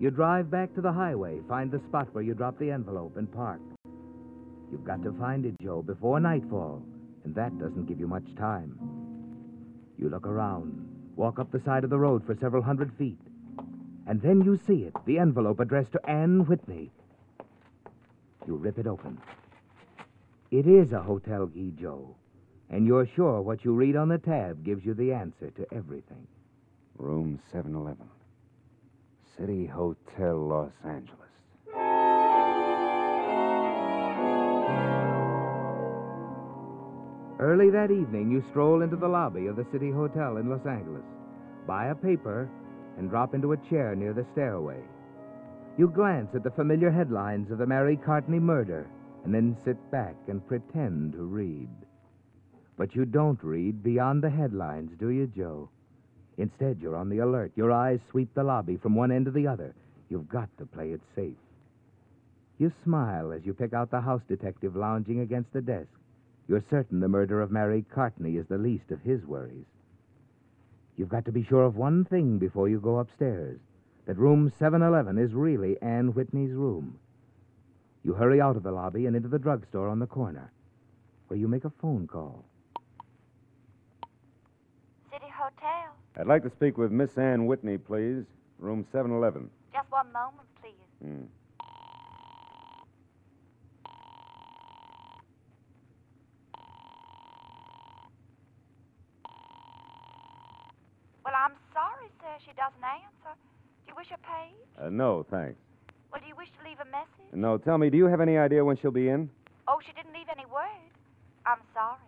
You 0.00 0.10
drive 0.10 0.50
back 0.50 0.74
to 0.74 0.80
the 0.80 0.92
highway, 0.92 1.40
find 1.48 1.70
the 1.70 1.80
spot 1.88 2.08
where 2.12 2.24
you 2.24 2.34
dropped 2.34 2.58
the 2.58 2.70
envelope, 2.70 3.16
and 3.16 3.32
park. 3.32 3.60
You've 4.70 4.84
got 4.84 5.02
to 5.04 5.12
find 5.12 5.46
it, 5.46 5.54
Joe, 5.62 5.82
before 5.82 6.18
nightfall, 6.18 6.82
and 7.24 7.34
that 7.34 7.56
doesn't 7.58 7.86
give 7.86 8.00
you 8.00 8.08
much 8.08 8.34
time. 8.36 8.76
You 9.96 10.08
look 10.08 10.26
around, 10.26 11.12
walk 11.14 11.38
up 11.38 11.52
the 11.52 11.62
side 11.64 11.84
of 11.84 11.90
the 11.90 11.98
road 11.98 12.26
for 12.26 12.36
several 12.40 12.62
hundred 12.62 12.92
feet, 12.98 13.20
and 14.06 14.20
then 14.20 14.42
you 14.42 14.58
see 14.66 14.82
it 14.82 14.94
the 15.06 15.18
envelope 15.18 15.60
addressed 15.60 15.92
to 15.92 16.10
Anne 16.10 16.46
Whitney. 16.46 16.90
You 18.46 18.56
rip 18.56 18.78
it 18.78 18.86
open. 18.86 19.18
It 20.50 20.66
is 20.66 20.92
a 20.92 21.00
hotel 21.00 21.46
key, 21.46 21.72
Joe. 21.80 22.16
And 22.68 22.86
you're 22.86 23.06
sure 23.14 23.40
what 23.40 23.64
you 23.64 23.72
read 23.74 23.96
on 23.96 24.08
the 24.08 24.18
tab 24.18 24.64
gives 24.64 24.84
you 24.84 24.94
the 24.94 25.12
answer 25.12 25.50
to 25.50 25.66
everything. 25.72 26.26
Room 26.98 27.38
711. 27.52 28.13
City 29.38 29.66
Hotel, 29.66 30.36
Los 30.36 30.72
Angeles. 30.84 31.20
Early 37.40 37.70
that 37.70 37.90
evening, 37.90 38.30
you 38.30 38.44
stroll 38.50 38.82
into 38.82 38.96
the 38.96 39.08
lobby 39.08 39.48
of 39.48 39.56
the 39.56 39.66
City 39.72 39.90
Hotel 39.90 40.36
in 40.36 40.48
Los 40.48 40.64
Angeles, 40.66 41.04
buy 41.66 41.88
a 41.88 41.94
paper, 41.94 42.48
and 42.96 43.10
drop 43.10 43.34
into 43.34 43.52
a 43.52 43.68
chair 43.68 43.96
near 43.96 44.12
the 44.12 44.26
stairway. 44.32 44.80
You 45.76 45.88
glance 45.88 46.28
at 46.34 46.44
the 46.44 46.50
familiar 46.52 46.90
headlines 46.90 47.50
of 47.50 47.58
the 47.58 47.66
Mary 47.66 47.96
Cartney 47.96 48.38
murder, 48.38 48.86
and 49.24 49.34
then 49.34 49.56
sit 49.64 49.90
back 49.90 50.14
and 50.28 50.46
pretend 50.46 51.14
to 51.14 51.24
read. 51.24 51.68
But 52.76 52.94
you 52.94 53.04
don't 53.04 53.42
read 53.42 53.82
beyond 53.82 54.22
the 54.22 54.30
headlines, 54.30 54.92
do 54.98 55.10
you, 55.10 55.26
Joe? 55.26 55.70
Instead, 56.38 56.78
you're 56.80 56.96
on 56.96 57.08
the 57.08 57.18
alert. 57.18 57.52
Your 57.54 57.72
eyes 57.72 58.00
sweep 58.10 58.32
the 58.34 58.42
lobby 58.42 58.76
from 58.76 58.94
one 58.94 59.12
end 59.12 59.26
to 59.26 59.30
the 59.30 59.46
other. 59.46 59.74
You've 60.08 60.28
got 60.28 60.48
to 60.58 60.66
play 60.66 60.90
it 60.90 61.00
safe. 61.14 61.36
You 62.58 62.72
smile 62.84 63.32
as 63.32 63.44
you 63.44 63.54
pick 63.54 63.72
out 63.72 63.90
the 63.90 64.00
house 64.00 64.22
detective 64.28 64.76
lounging 64.76 65.20
against 65.20 65.52
the 65.52 65.62
desk. 65.62 65.88
You're 66.48 66.64
certain 66.70 67.00
the 67.00 67.08
murder 67.08 67.40
of 67.40 67.50
Mary 67.50 67.84
Cartney 67.94 68.36
is 68.36 68.46
the 68.46 68.58
least 68.58 68.90
of 68.90 69.00
his 69.00 69.24
worries. 69.24 69.66
You've 70.96 71.08
got 71.08 71.24
to 71.24 71.32
be 71.32 71.44
sure 71.44 71.64
of 71.64 71.76
one 71.76 72.04
thing 72.04 72.38
before 72.38 72.68
you 72.68 72.80
go 72.80 72.98
upstairs 72.98 73.58
that 74.06 74.18
room 74.18 74.52
711 74.58 75.18
is 75.18 75.32
really 75.32 75.80
Anne 75.80 76.08
Whitney's 76.08 76.52
room. 76.52 76.98
You 78.02 78.12
hurry 78.12 78.40
out 78.40 78.56
of 78.56 78.62
the 78.62 78.70
lobby 78.70 79.06
and 79.06 79.16
into 79.16 79.28
the 79.28 79.38
drugstore 79.38 79.88
on 79.88 79.98
the 79.98 80.06
corner, 80.06 80.52
where 81.28 81.38
you 81.38 81.48
make 81.48 81.64
a 81.64 81.72
phone 81.80 82.06
call. 82.06 82.44
City 85.10 85.32
Hotel. 85.34 85.94
I'd 86.16 86.28
like 86.28 86.44
to 86.44 86.50
speak 86.50 86.78
with 86.78 86.92
Miss 86.92 87.18
Ann 87.18 87.46
Whitney, 87.46 87.76
please. 87.76 88.24
Room 88.58 88.84
711. 88.92 89.50
Just 89.72 89.90
one 89.90 90.12
moment, 90.12 90.46
please. 90.60 90.74
Hmm. 91.02 91.24
Well, 101.24 101.34
I'm 101.34 101.56
sorry, 101.72 102.10
sir, 102.20 102.38
she 102.44 102.52
doesn't 102.52 102.84
answer. 102.84 103.34
Do 103.86 103.90
you 103.90 103.94
wish 103.96 104.08
her 104.10 104.16
paid? 104.22 104.86
Uh, 104.86 104.90
no, 104.90 105.26
thanks. 105.28 105.58
Well, 106.12 106.20
do 106.20 106.28
you 106.28 106.36
wish 106.36 106.48
to 106.60 106.68
leave 106.68 106.78
a 106.78 106.84
message? 106.90 107.32
No, 107.32 107.58
tell 107.58 107.76
me, 107.76 107.90
do 107.90 107.96
you 107.96 108.06
have 108.06 108.20
any 108.20 108.38
idea 108.38 108.64
when 108.64 108.76
she'll 108.76 108.92
be 108.92 109.08
in? 109.08 109.28
Oh, 109.66 109.80
she 109.84 109.92
didn't 109.92 110.12
leave 110.12 110.28
any 110.30 110.46
word. 110.46 110.92
I'm 111.44 111.58
sorry. 111.74 111.98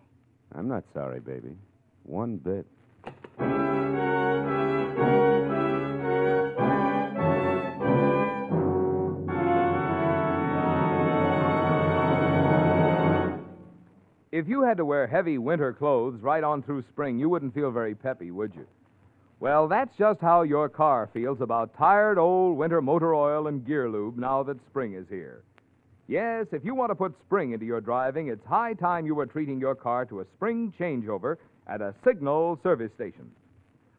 I'm 0.55 0.69
not 0.69 0.85
sorry, 0.93 1.19
baby. 1.19 1.57
One 2.03 2.37
bit. 2.37 2.65
If 14.37 14.47
you 14.47 14.61
had 14.61 14.77
to 14.77 14.85
wear 14.85 15.07
heavy 15.07 15.39
winter 15.39 15.73
clothes 15.73 16.21
right 16.21 16.43
on 16.43 16.61
through 16.61 16.83
spring, 16.83 17.17
you 17.17 17.27
wouldn't 17.27 17.55
feel 17.55 17.71
very 17.71 17.95
peppy, 17.95 18.29
would 18.29 18.53
you? 18.53 18.67
Well, 19.39 19.67
that's 19.67 19.97
just 19.97 20.21
how 20.21 20.43
your 20.43 20.69
car 20.69 21.09
feels 21.11 21.41
about 21.41 21.75
tired 21.75 22.19
old 22.19 22.55
winter 22.55 22.79
motor 22.79 23.15
oil 23.15 23.47
and 23.47 23.65
gear 23.65 23.89
lube 23.89 24.15
now 24.15 24.43
that 24.43 24.63
spring 24.69 24.93
is 24.93 25.07
here. 25.09 25.41
Yes, 26.07 26.45
if 26.51 26.63
you 26.63 26.75
want 26.75 26.91
to 26.91 26.95
put 26.95 27.19
spring 27.25 27.53
into 27.53 27.65
your 27.65 27.81
driving, 27.81 28.27
it's 28.27 28.45
high 28.45 28.75
time 28.75 29.07
you 29.07 29.15
were 29.15 29.25
treating 29.25 29.59
your 29.59 29.73
car 29.73 30.05
to 30.05 30.19
a 30.19 30.25
spring 30.35 30.71
changeover 30.79 31.37
at 31.65 31.81
a 31.81 31.95
Signal 32.05 32.59
service 32.61 32.91
station. 32.93 33.31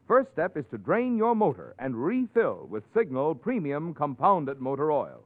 First 0.07 0.31
step 0.31 0.55
is 0.55 0.63
to 0.71 0.77
drain 0.77 1.17
your 1.17 1.35
motor 1.35 1.75
and 1.79 2.01
refill 2.01 2.65
with 2.69 2.85
Signal 2.93 3.35
Premium 3.35 3.93
Compounded 3.93 4.61
Motor 4.61 4.93
Oil, 4.93 5.21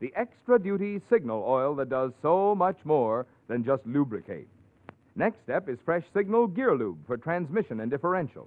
the 0.00 0.12
extra 0.14 0.58
duty 0.58 1.00
Signal 1.08 1.42
oil 1.42 1.74
that 1.76 1.88
does 1.88 2.12
so 2.20 2.54
much 2.54 2.76
more 2.84 3.24
than 3.48 3.64
just 3.64 3.86
lubricate. 3.86 4.46
Next 5.18 5.42
step 5.42 5.68
is 5.68 5.80
fresh 5.84 6.04
Signal 6.14 6.46
Gear 6.46 6.76
Lube 6.76 7.04
for 7.04 7.16
transmission 7.16 7.80
and 7.80 7.90
differential, 7.90 8.46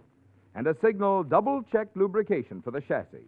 and 0.56 0.66
a 0.66 0.76
Signal 0.82 1.22
double 1.22 1.66
check 1.70 1.90
lubrication 1.96 2.62
for 2.62 2.72
the 2.72 2.80
chassis. 2.80 3.28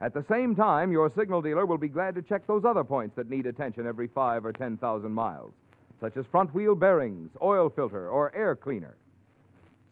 At 0.00 0.14
the 0.14 0.24
same 0.30 0.56
time, 0.56 0.90
your 0.90 1.12
Signal 1.14 1.42
dealer 1.42 1.66
will 1.66 1.76
be 1.76 1.88
glad 1.88 2.14
to 2.14 2.22
check 2.22 2.46
those 2.46 2.64
other 2.64 2.82
points 2.82 3.16
that 3.16 3.28
need 3.28 3.44
attention 3.44 3.86
every 3.86 4.08
five 4.08 4.46
or 4.46 4.52
10,000 4.54 5.12
miles, 5.12 5.52
such 6.00 6.16
as 6.16 6.24
front 6.30 6.54
wheel 6.54 6.74
bearings, 6.74 7.28
oil 7.42 7.68
filter, 7.68 8.08
or 8.08 8.34
air 8.34 8.56
cleaner. 8.56 8.96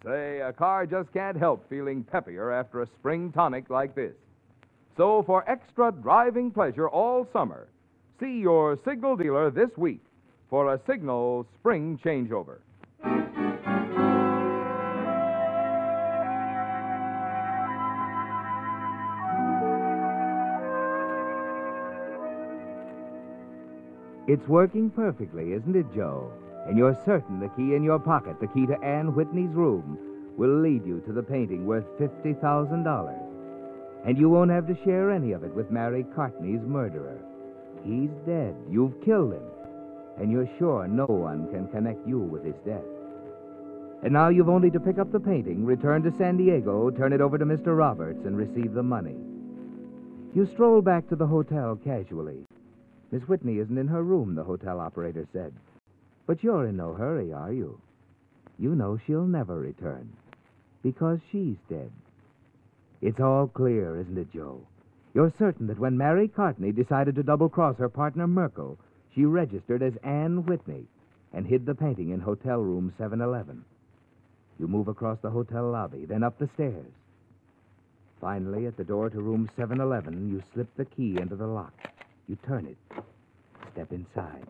Say, 0.03 0.41
a 0.41 0.55
car 0.55 0.87
just 0.87 1.13
can't 1.13 1.37
help 1.37 1.69
feeling 1.69 2.03
peppier 2.03 2.59
after 2.59 2.81
a 2.81 2.89
spring 2.99 3.33
tonic 3.33 3.69
like 3.69 3.95
this. 3.95 4.15
So, 4.97 5.23
for 5.25 5.47
extra 5.47 5.93
driving 5.93 6.51
pleasure 6.51 6.89
all 6.89 7.29
summer, 7.35 7.69
see 8.19 8.41
your 8.41 8.79
Signal 8.83 9.17
dealer 9.19 9.51
this 9.51 9.77
week 9.77 10.01
for 10.53 10.75
a 10.75 10.81
Signal 10.87 11.47
spring 11.59 11.99
changeover. 12.05 12.59
It's 24.29 24.47
working 24.47 24.91
perfectly, 24.91 25.55
isn't 25.55 25.75
it, 25.75 25.87
Joe? 25.95 26.31
And 26.67 26.77
you're 26.77 27.01
certain 27.07 27.41
the 27.41 27.49
key 27.57 27.75
in 27.75 27.83
your 27.83 27.99
pocket, 27.99 28.39
the 28.39 28.47
key 28.49 28.67
to 28.67 28.79
Anne 28.85 29.15
Whitney's 29.15 29.55
room, 29.55 29.99
will 30.37 30.61
lead 30.61 30.85
you 30.85 31.01
to 31.07 31.15
the 31.15 31.23
painting 31.23 31.65
worth 31.65 31.87
$50,000. 31.99 34.05
And 34.05 34.19
you 34.19 34.29
won't 34.29 34.51
have 34.51 34.67
to 34.67 34.77
share 34.85 35.13
any 35.13 35.33
of 35.33 35.45
it 35.45 35.55
with 35.55 35.71
Mary 35.71 36.05
Cartney's 36.15 36.61
murderer. 36.61 37.17
He's 37.87 38.11
dead. 38.27 38.55
You've 38.69 39.03
killed 39.03 39.33
him. 39.33 39.45
And 40.19 40.31
you're 40.31 40.49
sure 40.59 40.87
no 40.87 41.07
one 41.07 41.51
can 41.51 41.69
connect 41.69 42.07
you 42.07 42.19
with 42.19 42.45
his 42.45 42.57
death. 42.65 42.85
And 44.03 44.13
now 44.13 44.29
you've 44.29 44.49
only 44.49 44.71
to 44.71 44.81
pick 44.81 44.99
up 44.99 45.13
the 45.13 45.21
painting, 45.21 45.65
return 45.65 46.03
to 46.03 46.17
San 46.19 46.37
Diego, 46.37 46.91
turn 46.91 47.13
it 47.13 47.21
over 47.21 47.39
to 47.39 47.47
Mr. 47.47 47.77
Roberts, 47.77 48.25
and 48.27 48.37
receive 48.37 48.75
the 48.75 48.83
money. 48.83 49.17
You 50.35 50.49
stroll 50.53 50.83
back 50.83 51.09
to 51.09 51.17
the 51.17 51.27
hotel 51.27 51.79
casually. 51.83 52.45
Miss 53.11 53.23
Whitney 53.29 53.59
isn't 53.59 53.79
in 53.79 53.89
her 53.89 54.03
room, 54.03 54.35
the 54.35 54.45
hotel 54.45 54.81
operator 54.81 55.27
said. 55.33 55.53
But 56.27 56.43
you're 56.43 56.67
in 56.67 56.77
no 56.77 56.95
hurry, 56.95 57.33
are 57.33 57.53
you? 57.53 57.81
You 58.59 58.75
know 58.75 58.99
she'll 59.07 59.27
never 59.27 59.59
return. 59.59 60.13
Because 60.83 61.21
she's 61.31 61.57
dead. 61.69 61.93
It's 63.01 63.21
all 63.21 63.49
clear, 63.49 64.01
isn't 64.01 64.19
it, 64.19 64.33
Joe? 64.33 64.61
You're 65.15 65.33
certain 65.39 65.67
that 65.67 65.79
when 65.79 65.99
Mary 65.99 66.29
Cartney 66.29 66.73
decided 66.73 67.15
to 67.17 67.23
double 67.23 67.49
cross 67.49 67.77
her 67.77 67.89
partner 67.89 68.27
Merkel, 68.27 68.79
she 69.15 69.25
registered 69.25 69.83
as 69.83 69.93
Anne 70.03 70.45
Whitney 70.47 70.85
and 71.33 71.47
hid 71.47 71.67
the 71.67 71.75
painting 71.75 72.11
in 72.11 72.21
hotel 72.21 72.59
room 72.59 72.93
711. 72.99 73.65
You 74.59 74.69
move 74.69 74.89
across 74.89 75.19
the 75.23 75.31
hotel 75.31 75.71
lobby, 75.71 76.05
then 76.05 76.23
up 76.23 76.39
the 76.39 76.49
stairs. 76.55 76.93
Finally, 78.21 78.67
at 78.67 78.77
the 78.77 78.85
door 78.85 79.11
to 79.11 79.21
room 79.21 79.51
711, 79.57 80.31
you 80.31 80.43
slip 80.55 80.69
the 80.77 80.85
key 80.85 81.17
into 81.21 81.35
the 81.35 81.47
lock. 81.47 81.73
You 82.29 82.37
turn 82.47 82.67
it. 82.67 82.77
Step 83.73 83.93
inside. 83.93 84.47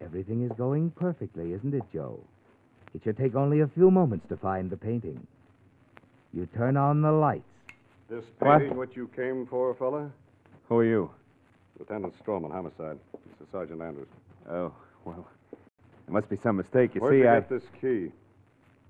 Everything 0.00 0.44
is 0.44 0.52
going 0.56 0.90
perfectly, 0.92 1.52
isn't 1.52 1.74
it, 1.74 1.82
Joe? 1.92 2.20
It 2.94 3.02
should 3.02 3.16
take 3.16 3.34
only 3.34 3.60
a 3.60 3.66
few 3.68 3.90
moments 3.90 4.26
to 4.28 4.36
find 4.36 4.70
the 4.70 4.76
painting. 4.76 5.26
You 6.32 6.46
turn 6.54 6.76
on 6.76 7.02
the 7.02 7.12
lights. 7.12 7.44
This 8.08 8.24
What? 8.38 8.58
painting 8.58 8.76
what 8.76 8.94
you 8.94 9.08
came 9.08 9.46
for, 9.46 9.74
fella? 9.74 10.10
Who 10.68 10.78
are 10.78 10.84
you? 10.84 11.10
Lieutenant 11.78 12.14
Stroman, 12.24 12.50
homicide. 12.50 12.98
This 13.12 13.40
is 13.40 13.46
Sergeant 13.50 13.80
Andrews. 13.80 14.08
Oh, 14.48 14.72
well, 15.04 15.26
there 16.06 16.12
must 16.12 16.28
be 16.28 16.36
some 16.42 16.56
mistake. 16.56 16.94
You 16.94 17.00
Where'd 17.00 17.14
see, 17.14 17.18
you 17.18 17.28
I. 17.28 17.40
get 17.40 17.48
this 17.48 17.62
key? 17.80 18.12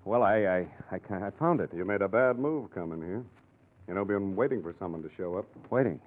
Well, 0.04 0.22
I, 0.22 0.36
I, 0.38 0.66
I, 0.90 1.26
I 1.26 1.30
found 1.38 1.60
it. 1.60 1.70
You 1.74 1.84
made 1.84 2.02
a 2.02 2.08
bad 2.08 2.38
move 2.38 2.74
coming 2.74 3.00
here. 3.00 3.22
You 3.88 3.94
know, 3.94 4.04
been 4.04 4.34
waiting 4.36 4.62
for 4.62 4.74
someone 4.78 5.02
to 5.02 5.10
show 5.16 5.36
up. 5.36 5.46
Waiting. 5.70 6.00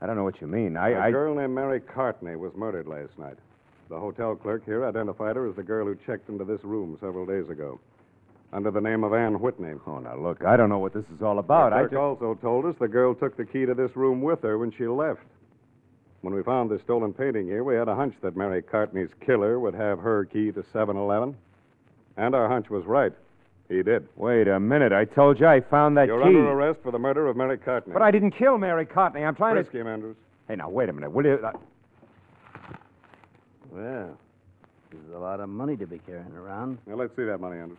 I 0.00 0.06
don't 0.06 0.16
know 0.16 0.24
what 0.24 0.40
you 0.40 0.46
mean. 0.46 0.76
I, 0.76 0.90
a 0.90 1.00
I. 1.00 1.10
girl 1.10 1.34
named 1.34 1.54
Mary 1.54 1.80
Cartney 1.80 2.36
was 2.36 2.52
murdered 2.56 2.86
last 2.86 3.18
night. 3.18 3.36
The 3.90 3.98
hotel 3.98 4.36
clerk 4.36 4.64
here 4.64 4.86
identified 4.86 5.36
her 5.36 5.48
as 5.48 5.56
the 5.56 5.62
girl 5.62 5.86
who 5.86 5.96
checked 6.06 6.28
into 6.28 6.44
this 6.44 6.62
room 6.64 6.96
several 7.00 7.26
days 7.26 7.50
ago, 7.50 7.80
under 8.52 8.70
the 8.70 8.80
name 8.80 9.04
of 9.04 9.12
Anne 9.12 9.40
Whitney. 9.40 9.74
Oh, 9.86 9.98
now 9.98 10.16
look, 10.16 10.44
I 10.44 10.56
don't 10.56 10.68
know 10.68 10.78
what 10.78 10.94
this 10.94 11.04
is 11.14 11.20
all 11.22 11.38
about. 11.40 11.70
The 11.70 11.76
I 11.76 11.78
clerk 11.80 11.90
just... 11.90 11.98
also 11.98 12.38
told 12.40 12.64
us 12.66 12.76
the 12.80 12.88
girl 12.88 13.14
took 13.14 13.36
the 13.36 13.44
key 13.44 13.66
to 13.66 13.74
this 13.74 13.94
room 13.96 14.22
with 14.22 14.42
her 14.42 14.58
when 14.58 14.72
she 14.72 14.86
left. 14.86 15.20
When 16.22 16.34
we 16.34 16.42
found 16.42 16.70
this 16.70 16.82
stolen 16.82 17.14
painting 17.14 17.46
here, 17.46 17.64
we 17.64 17.74
had 17.74 17.88
a 17.88 17.94
hunch 17.94 18.14
that 18.22 18.36
Mary 18.36 18.60
Cartney's 18.62 19.08
killer 19.24 19.58
would 19.58 19.74
have 19.74 19.98
her 20.00 20.26
key 20.26 20.52
to 20.52 20.62
711. 20.72 21.34
And 22.16 22.34
our 22.34 22.48
hunch 22.48 22.68
was 22.68 22.84
right. 22.84 23.12
He 23.70 23.82
did. 23.82 24.06
Wait 24.16 24.48
a 24.48 24.60
minute. 24.60 24.92
I 24.92 25.04
told 25.04 25.40
you 25.40 25.46
I 25.46 25.60
found 25.60 25.96
that 25.96 26.08
You're 26.08 26.20
key. 26.20 26.28
under 26.28 26.50
arrest 26.50 26.80
for 26.82 26.90
the 26.90 26.98
murder 26.98 27.26
of 27.28 27.36
Mary 27.36 27.56
Cartney. 27.56 27.92
But 27.92 28.02
I 28.02 28.10
didn't 28.10 28.32
kill 28.32 28.58
Mary 28.58 28.84
Cartney. 28.84 29.22
I'm 29.24 29.34
trying 29.34 29.54
Frisk 29.54 29.72
to. 29.72 29.80
him, 29.80 29.86
Andrews. 29.86 30.16
Hey, 30.48 30.56
now 30.56 30.68
wait 30.68 30.88
a 30.88 30.92
minute. 30.92 31.10
Will 31.10 31.24
you? 31.24 31.38
Uh... 31.42 31.52
Well, 33.70 34.18
there's 34.90 35.14
a 35.14 35.18
lot 35.18 35.38
of 35.40 35.48
money 35.48 35.76
to 35.76 35.86
be 35.86 35.98
carrying 36.00 36.32
around. 36.32 36.78
Now, 36.86 36.96
let's 36.96 37.14
see 37.14 37.24
that 37.24 37.38
money, 37.40 37.60
Andrews. 37.60 37.78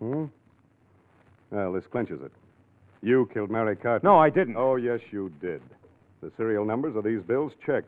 Hmm. 0.00 0.24
Well, 1.50 1.72
this 1.72 1.84
clinches 1.86 2.20
it. 2.22 2.32
You 3.00 3.30
killed 3.32 3.50
Mary 3.50 3.76
Cartney. 3.76 4.08
No, 4.08 4.18
I 4.18 4.28
didn't. 4.28 4.56
Oh, 4.56 4.76
yes, 4.76 5.00
you 5.10 5.32
did. 5.40 5.62
The 6.22 6.30
serial 6.36 6.64
numbers 6.64 6.94
of 6.94 7.02
these 7.02 7.20
bills 7.20 7.52
check. 7.66 7.84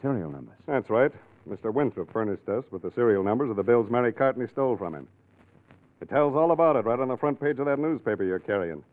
Serial 0.00 0.30
numbers. 0.30 0.54
That's 0.66 0.88
right. 0.88 1.10
Mr. 1.48 1.74
Winthrop 1.74 2.12
furnished 2.12 2.48
us 2.48 2.64
with 2.70 2.82
the 2.82 2.92
serial 2.94 3.24
numbers 3.24 3.50
of 3.50 3.56
the 3.56 3.62
bills 3.62 3.90
Mary 3.90 4.12
Cartney 4.12 4.46
stole 4.52 4.76
from 4.76 4.94
him. 4.94 5.08
It 6.00 6.08
tells 6.08 6.36
all 6.36 6.52
about 6.52 6.76
it 6.76 6.84
right 6.84 6.98
on 6.98 7.08
the 7.08 7.16
front 7.16 7.40
page 7.40 7.58
of 7.58 7.66
that 7.66 7.78
newspaper 7.78 8.22
you're 8.24 8.38
carrying. 8.38 8.84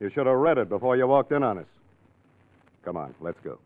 You 0.00 0.10
should 0.10 0.26
have 0.26 0.36
read 0.36 0.58
it 0.58 0.68
before 0.68 0.96
you 0.96 1.06
walked 1.06 1.32
in 1.32 1.42
on 1.42 1.58
us. 1.58 1.66
Come 2.84 2.96
on, 2.96 3.14
let's 3.20 3.38
go. 3.42 3.58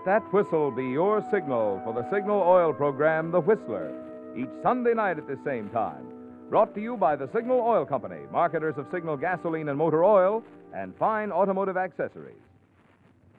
Let 0.00 0.22
that 0.22 0.32
whistle 0.32 0.70
be 0.70 0.86
your 0.86 1.22
signal 1.30 1.78
for 1.84 1.92
the 1.92 2.08
Signal 2.10 2.40
Oil 2.40 2.72
program, 2.72 3.30
The 3.30 3.40
Whistler, 3.40 3.92
each 4.34 4.48
Sunday 4.62 4.94
night 4.94 5.18
at 5.18 5.26
the 5.26 5.38
same 5.44 5.68
time. 5.68 6.06
Brought 6.48 6.74
to 6.74 6.80
you 6.80 6.96
by 6.96 7.16
the 7.16 7.28
Signal 7.34 7.60
Oil 7.60 7.84
Company, 7.84 8.20
marketers 8.32 8.76
of 8.78 8.86
Signal 8.90 9.18
gasoline 9.18 9.68
and 9.68 9.76
motor 9.76 10.02
oil 10.02 10.42
and 10.74 10.96
fine 10.96 11.30
automotive 11.30 11.76
accessories. 11.76 12.40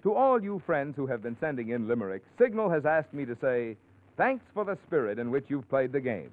To 0.04 0.14
all 0.14 0.40
you 0.40 0.62
friends 0.64 0.96
who 0.96 1.08
have 1.08 1.24
been 1.24 1.36
sending 1.40 1.70
in 1.70 1.88
limericks, 1.88 2.28
Signal 2.38 2.70
has 2.70 2.86
asked 2.86 3.12
me 3.12 3.26
to 3.26 3.36
say, 3.42 3.76
thanks 4.16 4.46
for 4.54 4.64
the 4.64 4.78
spirit 4.86 5.18
in 5.18 5.32
which 5.32 5.46
you've 5.48 5.68
played 5.68 5.92
the 5.92 6.00
game. 6.00 6.30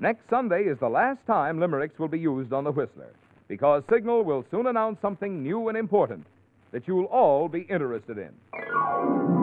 Next 0.00 0.28
Sunday 0.28 0.64
is 0.64 0.78
the 0.80 0.88
last 0.88 1.20
time 1.26 1.58
limericks 1.58 1.98
will 1.98 2.08
be 2.08 2.18
used 2.18 2.52
on 2.52 2.64
the 2.64 2.72
Whistler, 2.72 3.14
because 3.48 3.84
Signal 3.90 4.22
will 4.22 4.44
soon 4.50 4.66
announce 4.66 5.00
something 5.00 5.42
new 5.42 5.68
and 5.68 5.78
important 5.78 6.26
that 6.72 6.86
you'll 6.86 7.06
all 7.06 7.48
be 7.48 7.60
interested 7.70 8.18
in. 8.18 9.35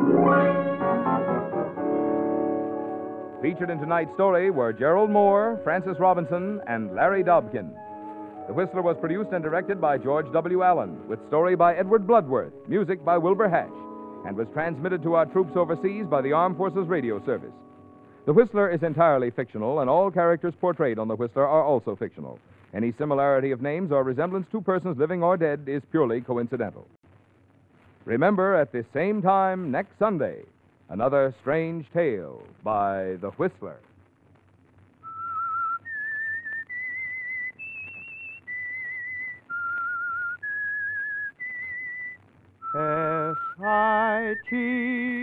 Featured 3.41 3.69
in 3.69 3.77
tonight's 3.77 4.13
story 4.13 4.49
were 4.49 4.71
Gerald 4.71 5.09
Mohr, 5.09 5.61
Frances 5.63 5.99
Robinson, 5.99 6.61
and 6.65 6.95
Larry 6.95 7.23
Dobkin. 7.23 7.71
The 8.47 8.53
Whistler 8.53 8.81
was 8.81 8.97
produced 8.99 9.31
and 9.31 9.43
directed 9.43 9.79
by 9.79 9.97
George 9.97 10.31
W. 10.31 10.63
Allen, 10.63 10.97
with 11.07 11.25
story 11.27 11.55
by 11.55 11.75
Edward 11.75 12.07
Bloodworth, 12.07 12.53
music 12.67 13.03
by 13.03 13.17
Wilbur 13.17 13.49
Hatch, 13.49 13.67
and 14.25 14.35
was 14.35 14.47
transmitted 14.53 15.03
to 15.03 15.15
our 15.15 15.25
troops 15.25 15.55
overseas 15.55 16.05
by 16.09 16.21
the 16.21 16.31
Armed 16.31 16.57
Forces 16.57 16.87
Radio 16.87 17.23
Service. 17.25 17.53
The 18.25 18.33
Whistler 18.33 18.69
is 18.69 18.81
entirely 18.81 19.29
fictional, 19.29 19.81
and 19.81 19.89
all 19.89 20.09
characters 20.09 20.53
portrayed 20.59 20.97
on 20.97 21.09
The 21.09 21.15
Whistler 21.15 21.45
are 21.45 21.63
also 21.63 21.95
fictional. 21.95 22.39
Any 22.73 22.93
similarity 22.97 23.51
of 23.51 23.61
names 23.61 23.91
or 23.91 24.03
resemblance 24.03 24.47
to 24.51 24.61
persons 24.61 24.97
living 24.97 25.21
or 25.21 25.37
dead 25.37 25.65
is 25.67 25.83
purely 25.91 26.21
coincidental. 26.21 26.87
Remember, 28.05 28.55
at 28.55 28.71
this 28.71 28.85
same 28.93 29.21
time 29.21 29.71
next 29.71 29.97
Sunday, 29.97 30.43
another 30.89 31.33
strange 31.41 31.85
tale 31.93 32.43
by 32.63 33.15
The 33.21 33.31
Whistler. 33.37 33.79
S 42.75 43.37
I 43.63 44.33
G 44.49 44.55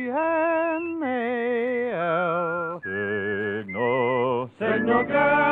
N 0.08 1.02
A 1.02 1.92
L. 1.92 2.80
Signal, 2.84 4.50
signal 4.58 5.04
gasoline. 5.04 5.49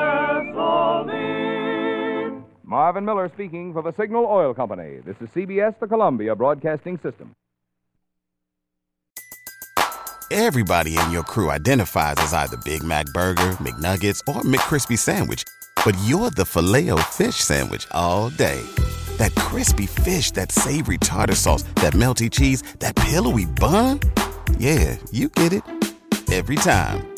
Marvin 2.89 3.05
Miller 3.05 3.31
speaking 3.35 3.75
for 3.75 3.83
the 3.83 3.93
Signal 4.01 4.25
Oil 4.25 4.55
Company. 4.55 5.01
This 5.05 5.15
is 5.21 5.29
CBS, 5.37 5.79
the 5.79 5.87
Columbia 5.87 6.35
Broadcasting 6.35 6.99
System. 7.03 7.35
Everybody 10.31 10.97
in 10.97 11.11
your 11.11 11.23
crew 11.23 11.51
identifies 11.51 12.15
as 12.17 12.33
either 12.33 12.57
Big 12.65 12.83
Mac 12.83 13.05
Burger, 13.13 13.59
McNuggets, 13.61 14.21
or 14.27 14.41
McCrispy 14.41 14.99
Sandwich. 14.99 15.45
But 15.85 15.99
you're 16.07 16.31
the 16.31 16.47
filet 16.47 16.89
fish 17.11 17.35
Sandwich 17.35 17.87
all 17.91 18.31
day. 18.31 18.63
That 19.19 19.35
crispy 19.35 19.85
fish, 19.85 20.31
that 20.31 20.51
savory 20.51 20.97
tartar 20.97 21.35
sauce, 21.35 21.65
that 21.83 21.93
melty 21.93 22.31
cheese, 22.31 22.63
that 22.79 22.97
pillowy 22.97 23.45
bun. 23.45 24.01
Yeah, 24.57 24.97
you 25.13 25.29
get 25.29 25.53
it. 25.53 25.63
Every 26.33 26.57
time. 26.57 27.18